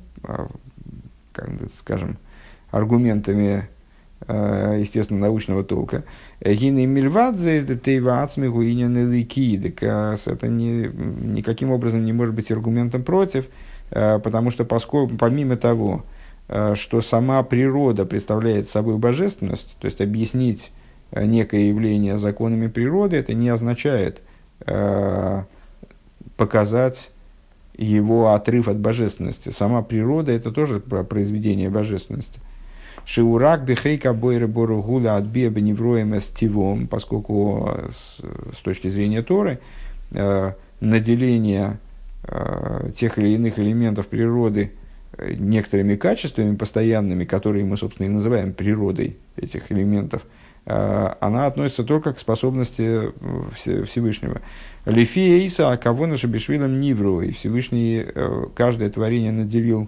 как, 1.31 1.49
скажем, 1.77 2.17
аргументами 2.71 3.67
э, 4.27 4.77
естественно-научного 4.79 5.63
толка. 5.63 6.03
Гины 6.43 6.85
мильвадзе 6.85 7.57
из 7.57 7.65
детейва 7.65 8.23
ацмигу 8.23 8.61
и 8.61 8.73
Это 10.27 10.47
не, 10.47 10.87
никаким 10.87 11.71
образом 11.71 12.03
не 12.05 12.13
может 12.13 12.33
быть 12.33 12.51
аргументом 12.51 13.03
против, 13.03 13.45
потому 13.89 14.51
что 14.51 14.65
поскольку, 14.65 15.15
помимо 15.17 15.57
того, 15.57 16.05
что 16.73 17.01
сама 17.01 17.43
природа 17.43 18.05
представляет 18.05 18.69
собой 18.69 18.97
божественность, 18.97 19.75
то 19.79 19.85
есть 19.85 20.01
объяснить 20.01 20.71
некое 21.15 21.67
явление 21.67 22.17
законами 22.17 22.67
природы, 22.67 23.17
это 23.17 23.33
не 23.33 23.49
означает 23.49 24.21
показать 26.37 27.10
его 27.77 28.33
отрыв 28.33 28.67
от 28.67 28.79
божественности. 28.79 29.49
Сама 29.49 29.81
природа– 29.81 30.31
это 30.33 30.51
тоже 30.51 30.79
произведение 30.79 31.69
божественности. 31.69 32.39
Шиурак 33.05 33.65
бихейка 33.65 34.13
бойры 34.13 34.47
бору 34.47 34.81
гула 34.81 35.15
от 35.15 35.25
биеба 35.25 35.59
невроем 35.59 36.15
эстивом, 36.15 36.87
поскольку 36.87 37.77
с, 37.89 38.17
с 38.55 38.61
точки 38.61 38.89
зрения 38.89 39.23
Торы 39.23 39.59
э, 40.11 40.53
наделение 40.79 41.79
э, 42.23 42.91
тех 42.95 43.17
или 43.17 43.29
иных 43.29 43.57
элементов 43.57 44.07
природы 44.07 44.73
э, 45.17 45.33
некоторыми 45.33 45.95
качествами 45.95 46.55
постоянными, 46.55 47.25
которые 47.25 47.65
мы, 47.65 47.75
собственно, 47.77 48.05
и 48.05 48.09
называем 48.09 48.53
природой 48.53 49.17
этих 49.35 49.71
элементов, 49.71 50.23
она 50.65 51.47
относится 51.47 51.83
только 51.83 52.13
к 52.13 52.19
способности 52.19 53.11
э, 53.11 53.83
Всевышнего. 53.85 54.41
Лифия 54.85 55.37
Иса, 55.37 55.71
а 55.71 55.77
кого 55.77 56.07
на 56.07 56.17
Шабишвилом 56.17 56.79
Нивру, 56.79 57.21
и 57.21 57.31
Всевышний 57.31 58.03
э, 58.03 58.45
каждое 58.55 58.89
творение 58.89 59.31
наделил 59.31 59.87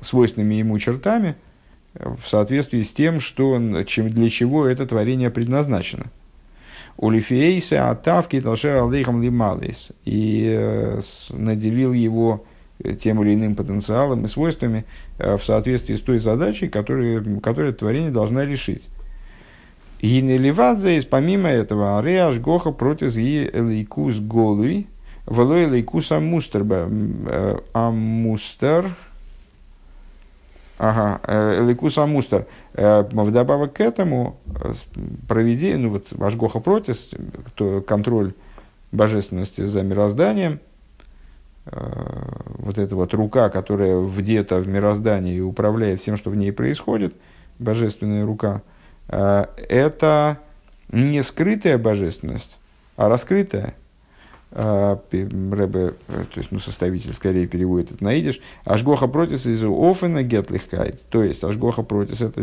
свойственными 0.00 0.54
ему 0.54 0.78
чертами 0.78 1.36
э, 1.94 2.14
в 2.20 2.28
соответствии 2.28 2.82
с 2.82 2.90
тем, 2.90 3.20
что, 3.20 3.58
для 3.58 4.30
чего 4.30 4.66
это 4.66 4.86
творение 4.86 5.30
предназначено. 5.30 6.06
У 6.96 7.10
Лифиейса 7.10 7.90
Атавки 7.90 8.40
Талшер 8.40 8.76
Алдейхам 8.76 9.20
Лималейс 9.20 9.90
и 10.04 10.52
э, 10.56 11.00
наделил 11.30 11.92
его 11.92 12.44
тем 13.00 13.22
или 13.22 13.34
иным 13.34 13.56
потенциалом 13.56 14.26
и 14.26 14.28
свойствами 14.28 14.84
в 15.18 15.40
соответствии 15.42 15.94
с 15.94 16.00
той 16.02 16.18
задачей, 16.18 16.68
которую, 16.68 17.40
которую 17.40 17.72
творение 17.72 18.10
должна 18.10 18.44
решить. 18.44 18.86
Гинеливадзе 20.02 21.00
помимо 21.08 21.48
этого 21.48 21.98
ареаш 21.98 22.38
гоха 22.38 22.70
против 22.70 23.16
и 23.16 23.48
элейкус 23.52 24.18
голый, 24.18 24.88
вело 25.26 25.62
элейкус 25.62 26.12
амустер, 26.12 26.64
э, 26.68 27.58
амустер, 27.72 28.94
Ага, 30.78 31.20
э, 31.26 31.64
элейкус 31.64 31.96
амустер. 31.96 32.46
Э, 32.74 33.02
вдобавок 33.10 33.72
к 33.72 33.80
этому 33.80 34.36
провидение, 35.26 35.78
ну 35.78 35.88
вот 35.90 36.08
השגחה 36.20 36.60
פרטית, 36.60 37.12
контроль 37.86 38.34
божественности 38.92 39.62
за 39.62 39.82
мирозданием, 39.82 40.60
вот 41.64 42.78
эта 42.78 42.94
вот 42.94 43.12
рука, 43.14 43.48
которая 43.48 43.96
вдета 43.96 44.58
в 44.58 44.68
мироздании 44.68 45.40
управляет 45.40 46.00
всем, 46.00 46.16
что 46.16 46.30
в 46.30 46.36
ней 46.36 46.52
происходит, 46.52 47.14
божественная 47.58 48.26
рука– 48.26 48.60
это 49.08 50.38
не 50.90 51.22
скрытая 51.22 51.78
божественность, 51.78 52.58
а 52.96 53.08
раскрытая. 53.08 53.74
Э, 54.52 54.96
Ребе, 55.12 55.94
э, 56.08 56.24
то 56.32 56.38
есть, 56.40 56.50
ну, 56.50 56.58
составитель 56.58 57.12
скорее 57.12 57.46
переводит 57.46 57.92
это 57.92 58.04
на 58.04 58.14
идиш. 58.14 58.40
השגחה 58.64 59.06
פרטית 59.06 59.44
איז 59.44 59.62
אָפֿענע 59.64 60.22
געטלעכקייט. 60.22 61.02
То 61.10 61.22
есть, 61.22 61.44
השגחה 61.44 61.82
פרטית 61.82 62.22
это 62.22 62.40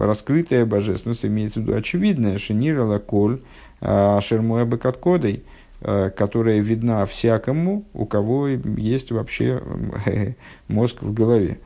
раскрытая 0.00 0.64
божественность, 0.64 1.24
имеется 1.26 1.60
в 1.60 1.64
виду 1.64 1.74
очевидная. 1.74 2.38
Шинира 2.38 2.84
лаколь, 2.84 3.40
шермуя 3.80 4.64
бекаткодой. 4.64 5.42
которая 5.80 6.60
видна 6.60 7.04
всякому, 7.06 7.84
у 7.92 8.06
кого 8.06 8.46
есть 8.46 9.10
вообще 9.10 9.60
мозг 10.68 11.02
в 11.02 11.12
голове. 11.12 11.58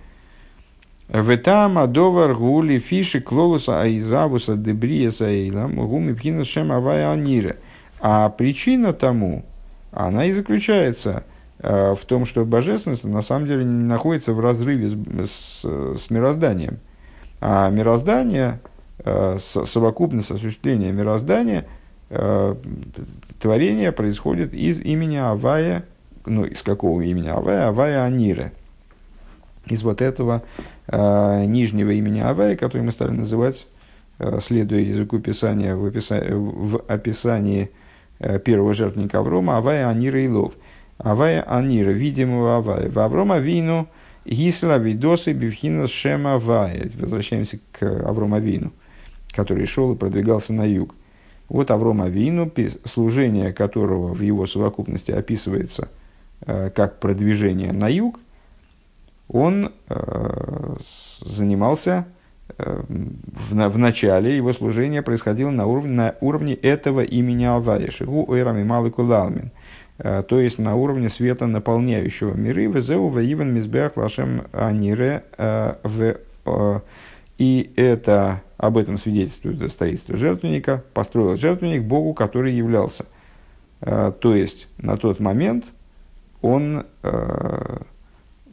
Ветам 1.09 1.79
адовар 1.79 2.35
гули 2.35 2.79
фиши 2.79 3.21
клолуса 3.21 3.81
аизавуса 3.81 4.57
дебриеса 4.57 5.27
эйлам 5.27 5.77
гуми 5.77 6.13
пхина 6.13 6.45
шем 6.45 6.73
авая 6.73 7.13
анира. 7.13 7.57
А 8.01 8.29
причина 8.29 8.93
тому, 8.93 9.45
она 9.93 10.25
и 10.25 10.33
заключается 10.33 11.23
э, 11.61 11.95
в 11.95 12.05
том, 12.05 12.27
что 12.27 12.45
божественность 12.45 13.05
на 13.05 13.23
самом 13.23 13.47
деле 13.47 13.65
не 13.65 13.85
находится 13.85 14.33
в 14.33 14.41
разрыве 14.41 14.89
с, 14.89 14.95
с, 14.95 15.63
с 15.63 16.11
мирозданием. 16.11 16.79
А 17.41 17.71
мироздание, 17.71 18.61
э, 18.99 19.39
совокупность 19.39 20.33
осуществления 20.33 20.91
мироздания, 20.91 21.67
э, 22.11 22.55
творение 23.41 23.93
происходит 23.93 24.55
из 24.55 24.81
имени 24.81 25.17
Авая, 25.17 25.85
ну, 26.27 26.45
из 26.45 26.63
какого 26.63 27.01
имени 27.03 27.29
Авая? 27.29 27.69
Авая 27.69 28.03
Анира. 28.03 28.51
Из 29.67 29.83
вот 29.83 30.03
этого 30.03 30.43
нижнего 30.91 31.91
имени 31.91 32.21
Авая, 32.21 32.57
который 32.57 32.83
мы 32.83 32.93
стали 32.93 33.11
называть, 33.11 33.67
э, 34.19 34.39
следуя 34.43 34.81
языку 34.81 35.19
Писания 35.19 35.75
в, 35.75 35.87
описа- 35.87 36.25
в 36.33 36.85
описании 36.89 37.71
э, 38.19 38.39
первого 38.39 38.75
жертвника 38.75 39.19
Аврома, 39.19 39.59
Авая 39.59 39.89
Анира 39.89 40.21
и 40.21 40.29
Лов. 40.29 40.55
Авая 40.99 41.43
Анира, 41.43 41.91
видимого 41.91 42.57
Авая. 42.57 42.89
В 42.89 42.99
Аврома 42.99 43.39
вину 43.39 43.89
Гисла 44.25 44.79
Видосы 44.79 45.33
Бивхина 45.33 45.89
Шема 45.89 46.35
Авая. 46.35 46.91
Возвращаемся 46.99 47.59
к 47.73 47.83
Аврома 47.83 48.39
Вину, 48.39 48.73
который 49.35 49.67
шел 49.67 49.93
и 49.93 49.97
продвигался 49.97 50.53
на 50.53 50.65
юг. 50.65 50.95
Вот 51.49 51.71
Авром 51.71 52.03
Авину, 52.03 52.51
служение 52.85 53.53
которого 53.53 54.13
в 54.13 54.21
его 54.21 54.47
совокупности 54.47 55.13
описывается 55.13 55.89
э, 56.45 56.71
как 56.75 56.99
продвижение 56.99 57.73
на 57.73 57.89
юг, 57.89 58.19
он 59.29 59.73
э, 59.89 60.77
занимался 61.21 62.07
э, 62.59 62.83
в, 62.89 63.55
в 63.55 63.79
начале 63.79 64.37
его 64.37 64.53
служения 64.53 65.03
происходило 65.03 65.51
на 65.51 65.67
уровне, 65.67 65.93
на 65.93 66.15
уровне 66.21 66.55
этого 66.55 67.01
имени 67.01 67.45
Авая, 67.45 67.91
Шигу 67.91 68.25
Ойрами 68.31 68.63
Малыку 68.63 69.03
Лалмин, 69.03 69.51
э, 69.99 70.23
то 70.29 70.39
есть 70.39 70.59
на 70.59 70.77
уровне 70.77 71.09
света, 71.09 71.47
наполняющего 71.47 72.35
миры, 72.35 72.67
Везеу 72.67 73.09
Ваиван 73.09 73.53
Мизбех 73.53 73.97
Лашем 73.97 74.45
Анире 74.53 75.25
в 75.83 76.17
и 77.39 77.73
это, 77.77 78.41
об 78.57 78.79
этом 78.79 78.97
свидетельствует 78.97 79.71
строительство 79.71 80.17
жертвенника, 80.17 80.83
построил 80.95 81.37
жертвенник 81.37 81.83
Богу, 81.83 82.15
который 82.15 82.55
являлся. 82.55 83.05
То 83.81 84.35
есть, 84.35 84.69
на 84.79 84.97
тот 84.97 85.21
момент 85.21 85.67
он 86.41 86.87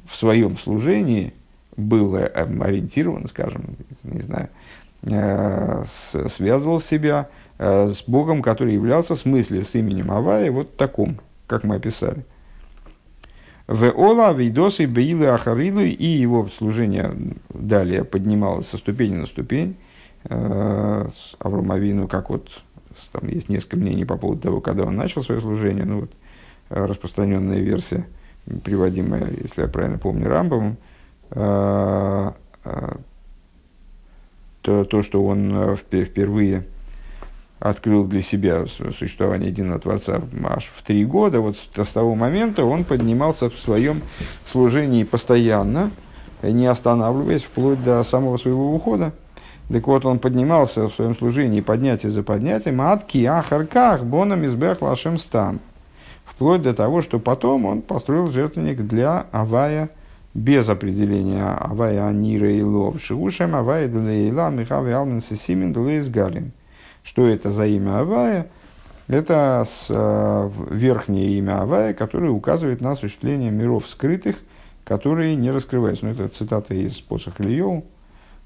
в 0.06 0.16
своем 0.16 0.58
служении 0.58 1.34
был 1.76 2.16
э, 2.16 2.28
ориентирован, 2.28 3.28
скажем, 3.28 3.76
не 4.04 4.22
знаю, 4.22 4.50
связывал 6.30 6.80
себя 6.80 7.28
с 7.58 8.04
Богом, 8.08 8.42
который 8.42 8.74
являлся 8.74 9.16
в 9.16 9.20
смысле 9.20 9.64
с 9.64 9.76
именем 9.76 10.12
Авая, 10.12 10.50
вот 10.50 10.78
таком, 10.78 11.20
как 11.46 11.66
мы 11.66 11.76
описали. 11.76 12.26
В 13.68 13.92
Ола, 13.92 14.34
Вейдосы, 14.34 14.86
Беилы, 14.86 15.28
Ахарилу, 15.28 15.82
и 15.82 16.06
его 16.06 16.50
служение 16.50 17.16
далее 17.50 18.04
поднималось 18.04 18.68
со 18.68 18.78
ступени 18.78 19.16
на 19.16 19.26
ступень. 19.26 19.78
Э, 20.26 21.08
Авромавину, 21.40 22.08
как 22.08 22.30
вот 22.30 22.50
там 23.12 23.28
есть 23.30 23.50
несколько 23.50 23.78
мнений 23.78 24.06
по 24.06 24.18
поводу 24.18 24.42
того, 24.42 24.62
когда 24.62 24.84
он 24.84 24.96
начал 24.96 25.22
свое 25.24 25.40
служение, 25.40 25.86
ну 25.86 26.02
вот 26.02 26.12
э, 26.70 26.86
распространенная 26.86 27.60
версия, 27.60 28.06
приводимая, 28.64 29.30
если 29.42 29.62
я 29.62 29.68
правильно 29.68 29.98
помню, 29.98 30.28
Рамбом, 30.28 30.78
э, 31.32 32.32
то, 34.62 34.86
то, 34.86 35.02
что 35.02 35.26
он 35.26 35.76
впервые 35.76 36.66
открыл 37.60 38.06
для 38.06 38.22
себя 38.22 38.66
существование 38.68 39.50
единого 39.50 39.80
Творца 39.80 40.22
аж 40.44 40.66
в 40.74 40.84
три 40.84 41.06
года, 41.06 41.40
вот 41.40 41.58
с 41.58 41.88
того 41.88 42.14
момента 42.16 42.66
он 42.66 42.84
поднимался 42.84 43.50
в 43.50 43.56
своем 43.56 44.02
служении 44.46 45.06
постоянно, 45.06 45.92
не 46.42 46.66
останавливаясь, 46.66 47.44
вплоть 47.44 47.82
до 47.84 48.04
самого 48.04 48.38
своего 48.38 48.76
ухода. 48.76 49.14
Так 49.70 49.88
вот, 49.88 50.06
он 50.06 50.20
поднимался 50.20 50.90
в 50.90 50.94
своем 50.94 51.16
служении 51.16 51.62
поднятие 51.62 52.12
за 52.12 52.22
поднятием, 52.22 52.82
атки 52.82 53.24
ахарках 53.24 54.04
боном 54.04 54.46
избех 54.46 54.82
лашем 54.82 55.18
стан. 55.18 55.62
Вплоть 56.44 56.62
до 56.62 56.74
того, 56.74 57.02
что 57.02 57.20
потом 57.20 57.66
он 57.66 57.82
построил 57.82 58.30
жертвенник 58.30 58.86
для 58.86 59.28
Авая 59.32 59.90
без 60.34 60.68
определения 60.68 61.46
Авая 61.46 62.06
Анира 62.06 62.52
и 62.52 62.62
Лов. 62.62 63.02
Шиушем 63.02 63.56
Авая 63.56 63.88
Делейла 63.88 64.50
Михави 64.50 64.92
Алмин 64.92 65.22
Сисимин 65.22 65.72
Делейс 65.72 66.10
Галин– 66.10 66.52
что 67.06 67.26
это 67.28 67.50
за 67.50 67.66
имя 67.68 68.02
Авая? 68.02 68.48
Это 69.08 69.66
с, 69.66 69.88
э, 69.88 70.50
верхнее 70.70 71.38
имя 71.38 71.62
Авая, 71.62 71.94
которое 71.94 72.32
указывает 72.32 72.82
на 72.82 72.92
осуществление 72.92 73.50
миров 73.50 73.88
скрытых, 73.88 74.36
которые 74.84 75.38
не 75.38 75.50
раскрываются. 75.50 76.06
Ну, 76.06 76.12
это 76.12 76.28
цитата 76.28 76.74
из 76.74 77.00
посоха 77.00 77.42
Ильеву. 77.42 77.86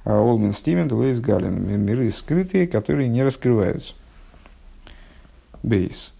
Олмен 0.04 0.54
Стивен, 0.54 0.92
Лейс 0.94 1.20
Галин. 1.20 1.84
Миры 1.84 2.12
скрытые, 2.12 2.68
которые 2.68 3.10
не 3.10 3.24
раскрываются. 3.24 3.96
Бейс. 5.64 6.12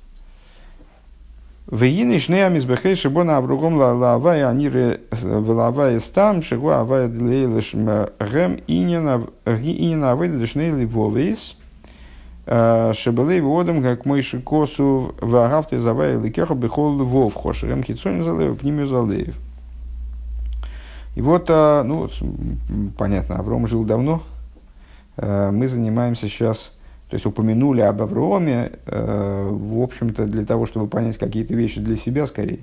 Вегины 1.70 2.18
шнея 2.18 2.50
мизбехей 2.50 2.96
шибона 2.96 3.38
абругом 3.38 3.76
лавая 3.76 4.48
аниры 4.50 5.02
влавая 5.12 6.00
стам 6.00 6.42
шигуа 6.42 6.80
авая 6.80 7.08
длейлыш 7.10 7.74
гэм 7.74 8.62
инина 8.68 10.12
авайда 10.12 10.38
дешней 10.38 10.72
ливовейс. 10.72 11.58
Шебелей 12.46 13.42
водом, 13.42 13.84
как 13.84 14.06
мойши 14.06 14.40
косу 14.40 15.14
в 15.20 15.36
агафте 15.36 15.80
завай 15.80 16.18
ликеха 16.18 16.56
бихол 16.56 16.96
вов 17.04 17.36
хошерем 17.36 17.84
хитсонь 17.84 18.24
залеев 18.24 18.60
пнимю 18.60 18.86
залеев. 18.86 19.36
И 21.16 21.22
вот, 21.22 21.48
а, 21.50 21.84
ну, 21.84 22.08
понятно, 22.98 23.40
Авром 23.40 23.68
жил 23.68 23.84
давно. 23.84 24.22
А, 25.18 25.52
мы 25.52 25.68
занимаемся 25.68 26.30
сейчас, 26.30 26.72
то 27.10 27.16
есть 27.16 27.26
упомянули 27.26 27.82
об 27.82 28.02
Авроме, 28.02 28.72
а, 28.86 29.50
в 29.50 29.82
общем-то, 29.82 30.26
для 30.26 30.46
того, 30.46 30.66
чтобы 30.66 30.88
понять 30.88 31.18
какие-то 31.18 31.54
вещи 31.54 31.80
для 31.80 31.96
себя 31.96 32.28
скорее. 32.28 32.60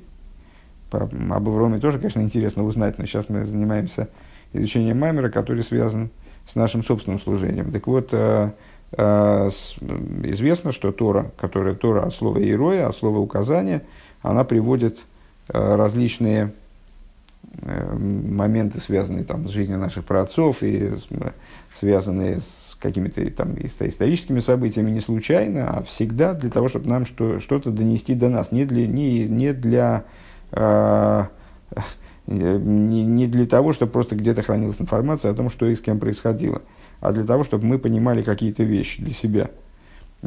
Об 0.90 1.48
Авроме 1.48 1.80
тоже, 1.80 1.98
конечно, 1.98 2.20
интересно 2.20 2.64
узнать, 2.64 2.98
но 2.98 3.06
сейчас 3.06 3.28
мы 3.28 3.44
занимаемся 3.44 4.08
изучением 4.52 5.00
Маймера, 5.00 5.28
который 5.28 5.62
связан 5.62 6.10
с 6.48 6.54
нашим 6.54 6.84
собственным 6.84 7.18
служением. 7.18 7.72
Так 7.72 7.86
вот, 7.86 8.14
Э, 8.96 9.50
известно, 10.22 10.72
что 10.72 10.92
Тора, 10.92 11.32
которая 11.36 11.74
Тора 11.74 12.06
от 12.06 12.14
слова 12.14 12.38
«иероя», 12.38 12.88
от 12.88 12.96
слова 12.96 13.18
«указания», 13.18 13.82
она 14.22 14.44
приводит 14.44 14.98
э, 15.48 15.74
различные 15.76 16.52
э, 17.62 17.94
моменты, 17.96 18.80
связанные 18.80 19.24
там, 19.24 19.48
с 19.48 19.50
жизнью 19.50 19.78
наших 19.78 20.04
праотцов 20.04 20.62
и 20.62 20.90
связанные 21.78 22.40
с 22.40 22.63
какими-то 22.84 23.28
там 23.30 23.56
историческими 23.58 24.40
событиями 24.40 24.90
не 24.90 25.00
случайно, 25.00 25.68
а 25.68 25.82
всегда 25.82 26.34
для 26.34 26.50
того, 26.50 26.68
чтобы 26.68 26.88
нам 26.88 27.06
что, 27.06 27.40
что-то 27.40 27.70
донести 27.70 28.14
до 28.14 28.28
нас, 28.28 28.52
не 28.52 28.64
для, 28.64 28.86
не, 28.86 29.26
не 29.26 29.52
для 29.52 30.04
э, 30.52 31.24
не, 32.26 33.04
не 33.04 33.26
для 33.26 33.46
того, 33.46 33.72
чтобы 33.72 33.92
просто 33.92 34.14
где-то 34.14 34.42
хранилась 34.42 34.80
информация 34.80 35.32
о 35.32 35.34
том, 35.34 35.50
что 35.50 35.66
и 35.66 35.74
с 35.74 35.80
кем 35.80 35.98
происходило 35.98 36.62
а 37.04 37.12
для 37.12 37.24
того, 37.24 37.44
чтобы 37.44 37.66
мы 37.66 37.78
понимали 37.78 38.22
какие-то 38.22 38.62
вещи 38.62 39.02
для 39.02 39.12
себя, 39.12 39.50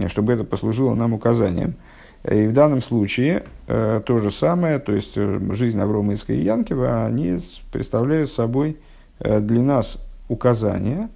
чтобы 0.07 0.33
это 0.33 0.43
послужило 0.43 0.93
нам 0.93 1.13
указанием. 1.13 1.73
И 2.23 2.45
в 2.45 2.53
данном 2.53 2.83
случае 2.83 3.45
э, 3.67 4.01
то 4.05 4.19
же 4.19 4.29
самое, 4.29 4.77
то 4.77 4.91
есть 4.91 5.13
э, 5.15 5.39
жизнь 5.53 5.79
Аврома 5.79 6.13
Иска 6.13 6.33
и 6.33 6.43
Янкива, 6.43 7.05
они 7.05 7.39
представляют 7.71 8.31
собой 8.31 8.77
э, 9.19 9.39
для 9.39 9.61
нас 9.61 9.97
указания, 10.29 11.09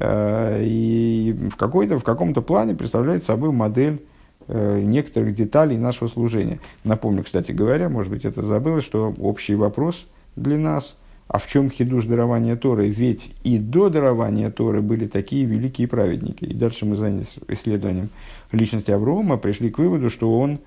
и 0.00 1.36
в, 1.52 1.56
какой-то, 1.56 1.98
в 1.98 2.04
каком-то 2.04 2.42
плане 2.42 2.74
представляют 2.74 3.24
собой 3.24 3.52
модель 3.52 4.02
э, 4.48 4.80
некоторых 4.80 5.34
деталей 5.34 5.76
нашего 5.76 6.08
служения. 6.08 6.60
Напомню, 6.84 7.24
кстати 7.24 7.52
говоря, 7.52 7.88
может 7.88 8.12
быть, 8.12 8.24
это 8.24 8.42
забылось, 8.42 8.84
что 8.84 9.14
общий 9.18 9.54
вопрос 9.54 10.06
для 10.36 10.58
нас– 10.58 10.96
а 11.28 11.38
в 11.38 11.46
чем 11.48 11.70
хидуш 11.70 12.04
дарования 12.04 12.56
Торы? 12.56 12.88
Ведь 12.88 13.34
и 13.42 13.58
до 13.58 13.88
дарования 13.88 14.50
Торы 14.50 14.80
были 14.80 15.06
такие 15.08 15.44
великие 15.44 15.88
праведники. 15.88 16.44
И 16.44 16.54
дальше 16.54 16.86
мы 16.86 16.94
занялись 16.94 17.34
исследованием 17.48 18.10
личности 18.52 18.92
Аврома, 18.92 19.36
пришли 19.36 19.70
к 19.70 19.78
выводу, 19.78 20.08
что 20.08 20.38
он 20.38 20.60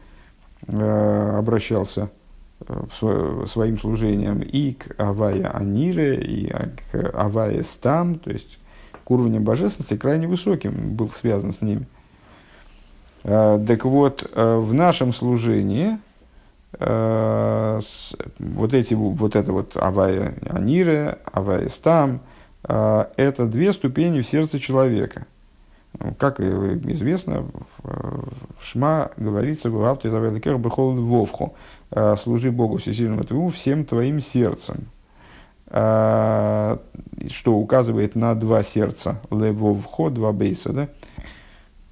э, 0.68 1.36
обращался 1.38 2.10
э, 2.68 3.46
своим 3.48 3.80
служением 3.80 4.42
и 4.42 4.74
к 4.74 4.96
Авая 4.98 5.50
Анире, 5.50 6.20
и 6.20 6.50
к 6.92 7.10
Авая 7.14 7.64
Стам, 7.64 8.20
то 8.20 8.30
есть 8.30 8.60
к 9.10 9.12
уровню 9.12 9.42
божественности 9.42 9.98
крайне 9.98 10.28
высоким 10.28 10.94
был 10.94 11.10
связан 11.10 11.52
с 11.52 11.62
ними. 11.62 11.88
Так 13.24 13.86
вот, 13.86 14.30
в 14.36 14.72
нашем 14.72 15.14
служении 15.14 15.98
вот, 16.80 18.74
эти, 18.74 18.94
вот 18.94 19.36
это 19.36 19.52
вот 19.52 19.76
авая 19.78 20.36
анире, 20.48 21.18
авая 21.34 21.70
стам, 21.70 22.22
это 22.62 23.48
две 23.48 23.74
ступени 23.74 24.22
в 24.22 24.28
сердце 24.28 24.60
человека. 24.60 25.26
Как 26.20 26.40
известно, 26.40 27.46
в 27.82 28.64
Шма 28.64 29.10
говорится, 29.18 29.72
в 29.72 29.84
авто 29.86 30.08
из 30.08 30.14
бехол 30.14 30.94
вовху, 30.94 31.56
служи 32.22 32.52
Богу 32.52 32.78
всесильному 32.78 33.24
твоему 33.24 33.50
всем 33.50 33.86
твоим 33.86 34.22
сердцем. 34.22 34.86
Что 35.70 36.68
указывает 37.46 38.16
на 38.16 38.34
два 38.34 38.64
сердца, 38.64 39.22
левовхо, 39.30 40.10
два 40.10 40.32
бейса, 40.32 40.90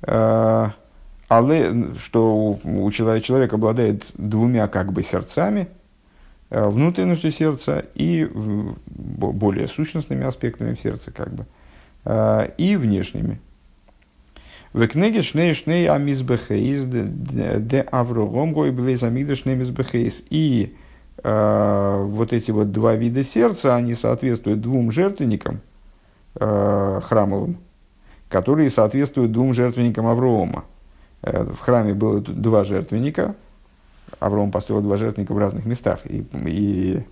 да? 0.01 0.73
але, 1.29 1.95
что 1.99 2.59
у, 2.63 2.91
человека, 2.91 3.25
человек 3.25 3.53
обладает 3.53 4.05
двумя 4.15 4.67
как 4.67 4.93
бы 4.93 5.03
сердцами, 5.03 5.67
э, 6.49 6.67
внутренностью 6.67 7.31
сердца 7.31 7.85
и 7.95 8.27
более 8.33 9.67
сущностными 9.67 10.25
аспектами 10.25 10.73
в 10.73 10.79
сердце, 10.79 11.11
как 11.11 11.33
бы, 11.33 11.45
и 12.57 12.77
внешними. 12.77 13.41
В 14.73 14.87
книге 14.87 15.23
Шней 15.23 15.53
Шней 15.53 15.89
Амизбехейс 15.89 16.83
де 16.83 17.81
Аврогом 17.91 18.53
Гой 18.53 18.71
Бвейс 18.71 19.01
Амигда 19.01 19.35
Шней 19.35 19.55
Мизбехейс. 19.55 20.23
И 20.29 20.75
вот 21.23 22.31
эти 22.31 22.51
вот 22.51 22.71
два 22.71 22.95
вида 22.95 23.23
сердца, 23.23 23.75
они 23.75 23.95
соответствуют 23.95 24.61
двум 24.61 24.91
жертвенникам 24.91 25.61
э, 26.39 27.01
храмовым, 27.03 27.57
которые 28.29 28.69
соответствуют 28.69 29.31
двум 29.31 29.53
жертвенникам 29.53 30.07
Аврома. 30.07 30.65
Э, 31.21 31.43
в 31.43 31.59
храме 31.59 31.93
было 31.93 32.21
два 32.21 32.63
жертвенника. 32.63 33.35
Авраам 34.19 34.51
построил 34.51 34.81
два 34.81 34.97
жертвенника 34.97 35.33
в 35.33 35.37
разных 35.37 35.65
местах 35.65 35.99
и, 36.05 36.25
и 36.45 37.03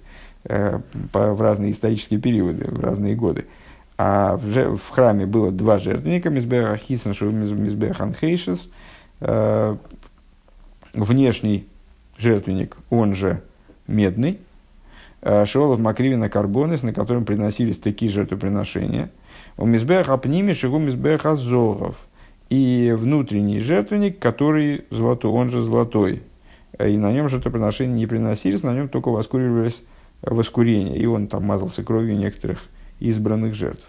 э, 0.46 0.80
по, 1.12 1.34
в 1.34 1.42
разные 1.42 1.72
исторические 1.72 2.20
периоды, 2.20 2.66
в 2.70 2.80
разные 2.80 3.16
годы. 3.16 3.46
А 3.98 4.38
в, 4.38 4.78
в 4.78 4.90
храме 4.90 5.26
было 5.26 5.52
два 5.52 5.78
жертвенника, 5.78 6.30
Мизбеха 6.30 6.78
Хисен, 6.78 7.12
Мизбехан 7.64 8.14
Хейшес. 8.14 8.70
Э, 9.20 9.76
внешний 10.94 11.68
жертвенник, 12.18 12.78
он 12.90 13.14
же 13.14 13.42
медный, 13.88 14.40
э, 15.22 15.46
Шиолов 15.46 15.80
Макривина 15.80 16.30
Карбонес, 16.30 16.84
на 16.84 16.94
котором 16.94 17.26
приносились 17.26 17.80
такие 17.80 18.12
жертвоприношения. 18.12 19.10
У 19.58 19.66
Мизбеха 19.66 20.14
Апними 20.14 20.54
Шигу 20.54 20.80
Мизбеха 20.80 21.36
Зоров– 21.36 21.96
и 22.50 22.96
внутренний 22.98 23.60
жертвенник, 23.60 24.20
который 24.20 24.86
золотой, 24.92 25.32
он 25.32 25.50
же 25.50 25.62
золотой. 25.62 26.22
И 26.80 26.98
на 26.98 27.12
нем 27.12 27.30
жертвоприношения 27.30 27.96
не 27.96 28.06
приносились, 28.06 28.64
на 28.64 28.74
нем 28.74 28.90
только 28.90 29.10
воскуривались 29.10 29.82
воскурение. 30.22 30.98
И 30.98 31.06
он 31.06 31.28
там 31.28 31.46
мазался 31.46 31.84
кровью 31.84 32.18
некоторых 32.18 32.64
избранных 33.00 33.56
жертв. 33.56 33.84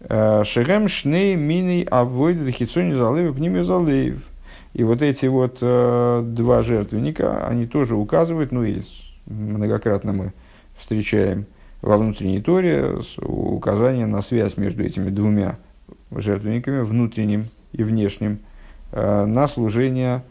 Э, 0.00 0.44
Шерем 0.44 0.88
шней 0.88 1.34
мини 1.34 1.86
авойд 1.90 2.44
дохицони 2.44 2.94
залеев 2.94 3.34
пними 3.34 3.62
залеев. 3.62 4.22
И 4.74 4.84
вот 4.84 5.02
эти 5.02 5.26
вот 5.26 5.58
э, 5.60 6.22
два 6.24 6.62
жертвенника, 6.62 7.46
они 7.46 7.66
тоже 7.66 7.96
указывают, 7.96 8.52
ну 8.52 8.64
и 8.64 8.82
многократно 9.26 10.12
мы 10.12 10.32
встречаем 10.78 11.46
во 11.82 11.96
внутренней 11.96 12.40
торе 12.40 12.98
указание 13.22 14.06
на 14.06 14.22
связь 14.22 14.56
между 14.56 14.84
этими 14.84 15.10
двумя 15.10 15.58
жертвенниками, 16.10 16.80
внутренним 16.82 17.46
и 17.72 17.82
внешним, 17.82 18.40
э, 18.92 19.24
на 19.24 19.48
служение, 19.48 20.22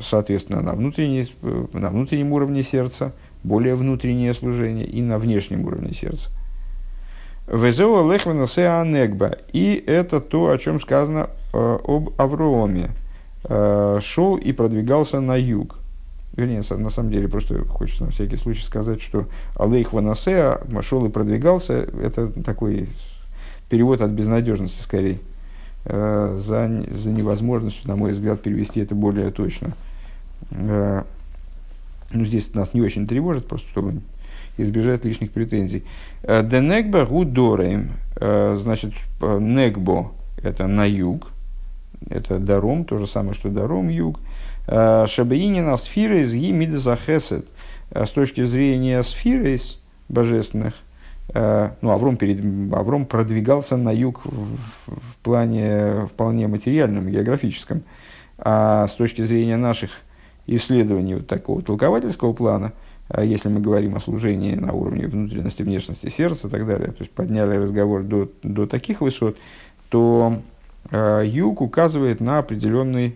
соответственно, 0.00 0.60
на, 0.60 0.70
э, 0.72 1.66
на 1.72 1.90
внутреннем 1.90 2.32
уровне 2.32 2.62
сердца, 2.62 3.12
более 3.44 3.74
внутреннее 3.74 4.34
служение 4.34 4.86
и 4.86 5.02
на 5.02 5.18
внешнем 5.18 5.64
уровне 5.64 5.92
сердца. 5.92 6.30
Везео 7.46 8.10
лехвена 8.10 8.46
анегба. 8.80 9.38
И 9.52 9.82
это 9.86 10.20
то, 10.20 10.50
о 10.50 10.58
чем 10.58 10.80
сказано 10.80 11.30
э, 11.52 11.78
об 11.84 12.10
Авроме. 12.18 12.90
Э, 13.44 14.00
шел 14.02 14.36
и 14.36 14.52
продвигался 14.52 15.20
на 15.20 15.36
юг. 15.36 15.78
Вернее, 16.36 16.62
на 16.70 16.90
самом 16.90 17.10
деле, 17.10 17.28
просто 17.28 17.64
хочется 17.64 18.04
на 18.04 18.10
всякий 18.10 18.36
случай 18.36 18.62
сказать, 18.62 19.00
что 19.00 19.26
Алейх 19.56 19.92
Ванасеа 19.92 20.60
шел 20.82 21.04
и 21.06 21.10
продвигался, 21.10 21.88
это 22.02 22.28
такой 22.42 22.88
перевод 23.68 24.00
от 24.00 24.10
безнадежности 24.10 24.82
скорее. 24.82 25.18
Э, 25.84 26.36
за, 26.38 26.84
за 26.96 27.10
невозможностью, 27.10 27.88
на 27.88 27.96
мой 27.96 28.12
взгляд, 28.12 28.40
перевести 28.42 28.80
это 28.80 28.94
более 28.94 29.30
точно. 29.30 29.72
Э, 30.50 31.04
ну, 32.10 32.24
здесь 32.24 32.52
нас 32.54 32.74
не 32.74 32.80
очень 32.80 33.06
тревожит, 33.06 33.46
просто 33.46 33.68
чтобы 33.68 34.00
избежать 34.56 35.04
лишних 35.04 35.30
претензий. 35.30 35.84
Денегба 36.22 37.06
гудорейм, 37.06 37.92
значит, 38.16 38.92
негбо– 39.20 40.10
это 40.42 40.66
на 40.66 40.84
юг, 40.84 41.28
это 42.08 42.38
даром, 42.38 42.84
то 42.84 42.98
же 42.98 43.06
самое, 43.06 43.34
что 43.34 43.48
даром, 43.48 43.88
юг. 43.88 44.20
Шабаинина 44.66 45.76
сфира 45.76 46.20
из 46.20 46.34
Гимидзахесет. 46.34 47.46
С 47.90 48.10
точки 48.10 48.44
зрения 48.44 49.02
сфиры 49.02 49.58
божественных, 50.08 50.74
Э, 51.34 51.70
ну, 51.82 51.90
Авром, 51.90 52.16
перед, 52.16 52.38
Авром 52.72 53.04
продвигался 53.04 53.76
на 53.76 53.90
юг 53.90 54.22
в, 54.24 54.56
в 54.86 55.16
плане 55.22 56.06
вполне 56.06 56.48
материальном, 56.48 57.08
географическом. 57.08 57.82
А 58.38 58.86
с 58.86 58.92
точки 58.92 59.22
зрения 59.22 59.56
наших 59.56 59.90
исследований 60.46 61.14
вот 61.14 61.26
такого 61.26 61.62
толковательского 61.62 62.32
плана, 62.32 62.72
если 63.22 63.48
мы 63.48 63.60
говорим 63.60 63.96
о 63.96 64.00
служении 64.00 64.54
на 64.54 64.72
уровне 64.72 65.06
внутренности, 65.06 65.62
внешности 65.62 66.08
сердца 66.08 66.46
и 66.46 66.50
так 66.50 66.66
далее, 66.66 66.92
то 66.92 67.00
есть 67.00 67.10
подняли 67.10 67.56
разговор 67.56 68.02
до, 68.02 68.30
до 68.42 68.66
таких 68.66 69.00
высот, 69.00 69.36
то 69.88 70.40
юг 70.90 71.60
указывает 71.60 72.20
на 72.20 72.38
определенный, 72.38 73.14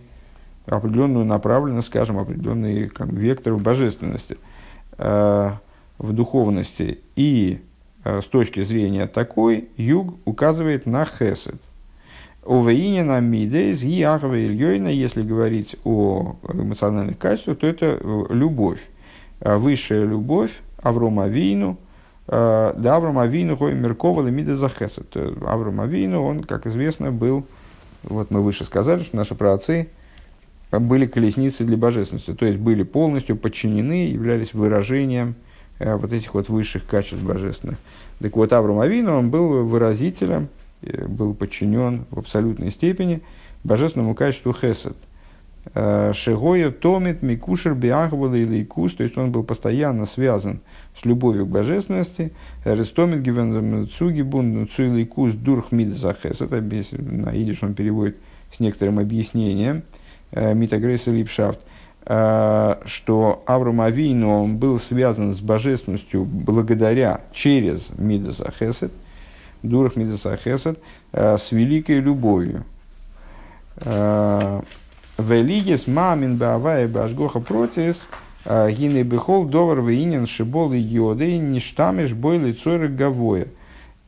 определенную 0.65 1.25
направленность, 1.25 1.87
скажем, 1.87 2.19
определенный 2.19 2.89
как, 2.89 3.07
вектор 3.07 3.53
в 3.53 3.61
божественности, 3.63 4.37
э, 4.97 5.51
в 5.97 6.13
духовности. 6.13 6.99
И 7.15 7.61
Э, 8.03 8.21
с 8.21 8.25
точки 8.25 8.61
зрения 8.63 9.07
такой, 9.07 9.69
юг 9.77 10.15
указывает 10.25 10.85
на 10.85 11.05
хесед. 11.05 11.55
Увеинина 12.43 13.21
мидейс 13.21 13.83
и 13.83 14.01
ахва 14.01 14.35
если 14.35 15.23
говорить 15.23 15.77
о 15.85 16.35
эмоциональных 16.51 17.17
качествах, 17.17 17.59
то 17.59 17.67
это 17.67 17.97
э, 17.99 18.25
любовь. 18.29 18.81
Э, 19.39 19.55
высшая 19.55 20.05
любовь 20.05 20.51
Авром 20.81 21.19
Авину, 21.19 21.77
да 22.25 22.95
Авром 22.95 23.19
Авину 23.19 23.57
хой 23.57 23.73
Меркова 23.73 24.25
Лемида 24.25 24.55
за 24.55 24.69
хесед. 24.69 25.15
Авром 25.45 25.81
Авину, 25.81 26.23
он, 26.23 26.43
как 26.43 26.65
известно, 26.67 27.11
был, 27.11 27.45
вот 28.03 28.31
мы 28.31 28.41
выше 28.41 28.65
сказали, 28.65 29.01
что 29.01 29.15
наши 29.15 29.35
праотцы 29.35 29.89
были 30.71 31.05
колесницы 31.05 31.63
для 31.63 31.77
божественности, 31.77 32.33
то 32.33 32.45
есть 32.45 32.59
были 32.59 32.83
полностью 32.83 33.37
подчинены, 33.37 34.07
являлись 34.07 34.53
выражением 34.53 35.35
Э, 35.79 35.95
вот 35.95 36.13
этих 36.13 36.33
вот 36.33 36.49
высших 36.49 36.85
качеств 36.85 37.23
божественных. 37.23 37.77
Так 38.19 38.35
вот, 38.35 38.53
Авраам 38.53 38.79
Авину, 38.79 39.17
он 39.17 39.29
был 39.29 39.65
выразителем, 39.65 40.47
э, 40.81 41.07
был 41.07 41.33
подчинен 41.33 42.05
в 42.09 42.19
абсолютной 42.19 42.71
степени 42.71 43.21
божественному 43.63 44.15
качеству 44.15 44.53
хесед. 44.53 44.95
Э, 45.75 46.11
Шегоя 46.13 46.71
томит 46.71 47.21
микушер 47.21 47.73
биахвала 47.73 48.35
или 48.35 48.63
икус, 48.63 48.93
то 48.93 49.03
есть 49.03 49.17
он 49.17 49.31
был 49.31 49.43
постоянно 49.43 50.05
связан 50.05 50.59
с 50.99 51.05
любовью 51.05 51.45
к 51.45 51.49
божественности. 51.49 52.31
Рестомит 52.65 53.21
гивен 53.21 53.87
цугибун 53.87 54.67
цуиликус 54.67 55.33
дурх 55.33 55.71
мид 55.71 55.95
захес. 55.95 56.41
Это 56.41 56.61
на 56.61 57.35
идиш 57.35 57.63
он 57.63 57.73
переводит 57.73 58.17
с 58.55 58.59
некоторым 58.59 58.99
объяснением. 58.99 59.83
Митагрейса 60.31 61.11
липшафт. 61.11 61.59
Э, 62.05 62.81
что 62.85 63.43
Авраам 63.45 63.79
Авину 63.79 64.43
он 64.43 64.57
был 64.57 64.77
связан 64.77 65.33
с 65.33 65.39
божественностью 65.39 66.25
благодаря, 66.25 67.21
через 67.31 67.89
Мидаса 67.97 68.51
Хесед, 68.51 68.91
Дурах 69.61 69.95
Мидаса 69.95 70.35
Хесед, 70.35 70.79
э, 71.13 71.37
с 71.37 71.51
великой 71.51 71.99
любовью. 71.99 72.65
Э, 75.17 75.23
Велигес 75.23 75.87
мамин 75.87 76.37
баавая 76.37 76.87
башгоха 76.87 77.39
протис 77.39 78.07
гины 78.45 79.03
бехол 79.03 79.45
довар 79.45 79.79
вeinин 79.79 80.27
шибол 80.27 80.73
и 80.73 80.77
йоды 80.77 81.37
ништамиш 81.37 82.13
бой 82.13 82.37
лицо 82.37 82.77
гавоя. 82.89 83.47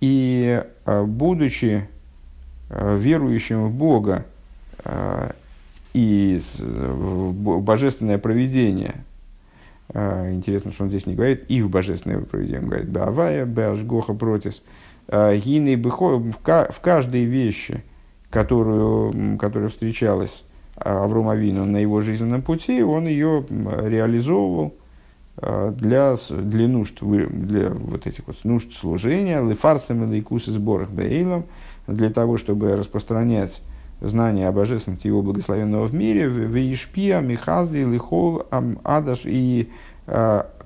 И 0.02 0.64
будучи 0.86 1.88
верующим 2.70 3.68
в 3.68 3.72
Бога 3.72 4.26
и 5.94 6.42
божественное 6.60 8.18
проведение. 8.18 8.96
А, 9.94 10.30
интересно, 10.32 10.72
что 10.72 10.84
он 10.84 10.90
здесь 10.90 11.06
не 11.06 11.16
говорит 11.16 11.46
и 11.48 11.62
в 11.62 11.70
божественное 11.70 12.20
проведение, 12.20 12.60
он 12.60 12.68
говорит 12.68 12.90
Бавая, 12.90 13.46
Башгоха 13.46 14.14
Протис. 14.14 14.62
Гины 15.08 15.78
в 15.78 16.80
каждой 16.82 17.24
вещи, 17.24 17.84
которую, 18.30 19.38
которая 19.38 19.70
встречалась 19.70 20.44
Аврома 20.76 21.34
Авину 21.34 21.66
на 21.66 21.78
его 21.78 22.02
жизненном 22.02 22.42
пути, 22.42 22.84
он 22.84 23.08
ее 23.08 23.46
реализовывал 23.50 24.74
для, 25.38 26.16
для 26.30 26.68
нужд, 26.68 27.00
для 27.02 27.70
вот 27.70 28.08
этих 28.08 28.28
вот 28.28 28.38
нужд 28.44 28.74
служения, 28.74 29.42
лефарсом 29.42 30.04
и 30.04 30.08
лейкус 30.08 30.46
сборах 30.46 30.90
бейлом, 30.90 31.46
для 31.88 32.10
того, 32.10 32.38
чтобы 32.38 32.76
распространять 32.76 33.62
знания 34.02 34.48
о 34.48 34.52
божественности 34.52 35.08
его 35.08 35.22
благословенного 35.22 35.86
в 35.86 35.94
мире, 35.94 36.28
в 36.28 36.56
Ишпия, 36.56 37.22
Михазди, 37.22 37.78
Лихол, 37.78 38.46
Адаш, 38.84 39.22
и 39.26 39.70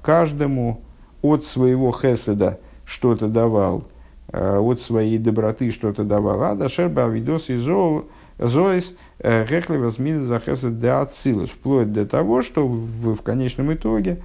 каждому 0.02 0.82
от 1.22 1.46
своего 1.46 1.92
хеседа 1.92 2.60
что-то 2.86 3.28
давал, 3.28 3.84
от 4.32 4.82
своей 4.82 5.18
доброты 5.18 5.72
что-то 5.72 6.04
давал. 6.04 6.44
Адашер 6.44 6.90
Бавидос 6.90 7.50
и 7.50 7.58
Зоис, 7.58 8.96
Рехлева 9.20 9.92
Змин 9.92 10.26
за 10.26 10.40
хесед 10.40 10.80
де 10.80 10.90
Ацилус, 10.90 11.50
вплоть 11.50 11.92
до 11.92 12.06
того, 12.06 12.42
что 12.42 12.68
в, 12.68 13.16
в 13.16 13.22
конечном 13.22 13.74
итоге 13.74 14.18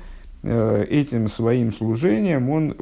этим 0.42 1.28
своим 1.28 1.72
служением 1.72 2.51
он 2.51 2.76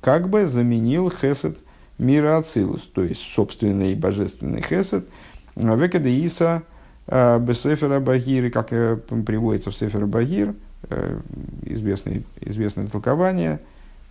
как 0.00 0.28
бы 0.28 0.46
заменил 0.46 1.10
хесед 1.10 1.56
мира 1.98 2.36
Ацилус, 2.36 2.82
то 2.94 3.02
есть 3.02 3.20
собственный 3.34 3.94
божественный 3.94 4.62
хесед– 4.62 5.04
Векеда 5.56 6.08
Иса 6.08 6.62
э, 7.06 7.38
Бесефера 7.38 8.00
Багир, 8.00 8.50
как 8.50 8.72
э, 8.72 8.96
приводится 8.96 9.70
в 9.70 9.76
Сефера 9.76 10.06
Багир, 10.06 10.54
э, 10.88 11.20
известное, 11.62 12.22
известное 12.40 12.86
толкование, 12.86 13.60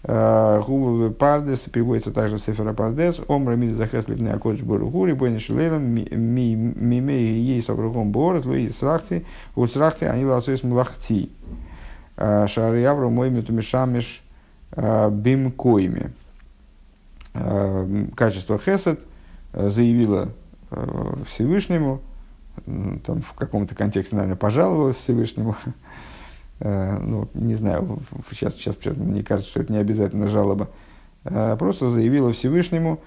Губы 0.03 1.11
Пардес, 1.11 1.59
приводится 1.59 2.11
также 2.11 2.37
в 2.37 2.41
Сефера 2.41 2.73
Пардес, 2.73 3.21
Омра 3.27 3.55
Мид 3.55 3.75
Захеслив 3.75 4.19
Неакодж 4.19 4.63
Боругури, 4.63 5.13
Бойна 5.13 5.39
Шилейлом, 5.39 5.83
Мимей 5.83 7.33
Ей 7.39 7.61
Савругом 7.61 8.11
Борос, 8.11 8.45
Луи 8.45 8.69
Срахти, 8.69 9.25
Уцрахти, 9.55 10.05
они 10.05 10.25
ласуис 10.25 10.63
Млахти. 10.63 11.29
Шары 12.17 12.83
Авру 12.83 13.11
мой 13.11 13.29
метумишамиш 13.29 14.23
бим 14.75 15.51
койме. 15.51 16.11
Качество 18.15 18.57
Хесед 18.57 18.99
заявила 19.53 20.29
Э, 20.71 21.15
Всевышнему, 21.27 21.99
там 22.65 23.21
в 23.21 23.33
каком-то 23.33 23.75
контексте, 23.75 24.15
наверное, 24.15 24.37
пожаловалась 24.37 24.95
Всевышнему. 24.95 25.55
Э, 26.61 26.97
ну, 26.99 27.27
не 27.33 27.55
знаю, 27.55 27.99
сейчас, 28.29 28.53
сейчас 28.53 28.77
мне 28.95 29.23
кажется, 29.23 29.49
что 29.49 29.61
это 29.61 29.73
не 29.73 29.79
обязательно 29.79 30.27
жалоба. 30.27 30.69
Э, 31.25 31.55
просто 31.57 31.89
заявила 31.89 32.31
Всевышнему, 32.31 32.99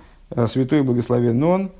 святой 0.49 0.83
благословен 0.83 1.43
он, 1.43 1.71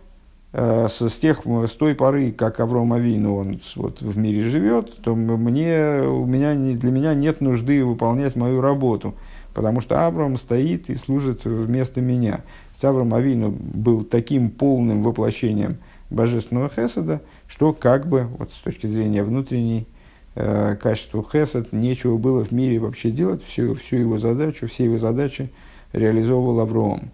с, 0.53 1.01
с, 1.01 1.17
тех, 1.17 1.41
с 1.45 1.71
той 1.73 1.97
поры, 1.97 2.31
как 2.31 2.61
Авраам 2.61 2.93
Авину 2.93 3.35
он 3.35 3.61
вот, 3.75 4.01
в 4.01 4.17
мире 4.17 4.49
живет, 4.49 4.97
то 4.99 5.17
мне, 5.17 6.03
у 6.07 6.25
меня, 6.27 6.55
для 6.55 6.91
меня 6.93 7.15
нет 7.15 7.41
нужды 7.41 7.85
выполнять 7.85 8.37
мою 8.37 8.61
работу, 8.61 9.17
потому 9.53 9.81
что 9.81 10.07
Авраам 10.07 10.37
стоит 10.37 10.91
и 10.91 10.95
служит 10.95 11.45
вместо 11.45 12.01
меня. 12.01 12.43
Авраам 12.81 13.15
Авину 13.15 13.51
был 13.51 14.05
таким 14.05 14.51
полным 14.51 15.03
воплощением 15.03 15.79
божественного 16.11 16.69
хесада, 16.69 17.21
что 17.49 17.73
как 17.73 18.07
бы 18.07 18.29
вот 18.39 18.53
с 18.53 18.63
точки 18.63 18.87
зрения 18.87 19.25
внутренней 19.25 19.87
э, 20.35 20.77
качества 20.77 21.25
хесад 21.25 21.73
нечего 21.73 22.17
было 22.17 22.45
в 22.45 22.53
мире 22.53 22.79
вообще 22.79 23.11
делать, 23.11 23.43
всю, 23.45 23.75
всю 23.75 23.97
его 23.97 24.19
задачу, 24.19 24.69
все 24.69 24.85
его 24.85 24.99
задачи 24.99 25.51
реализовывал 25.93 26.61
Авраам. 26.61 27.11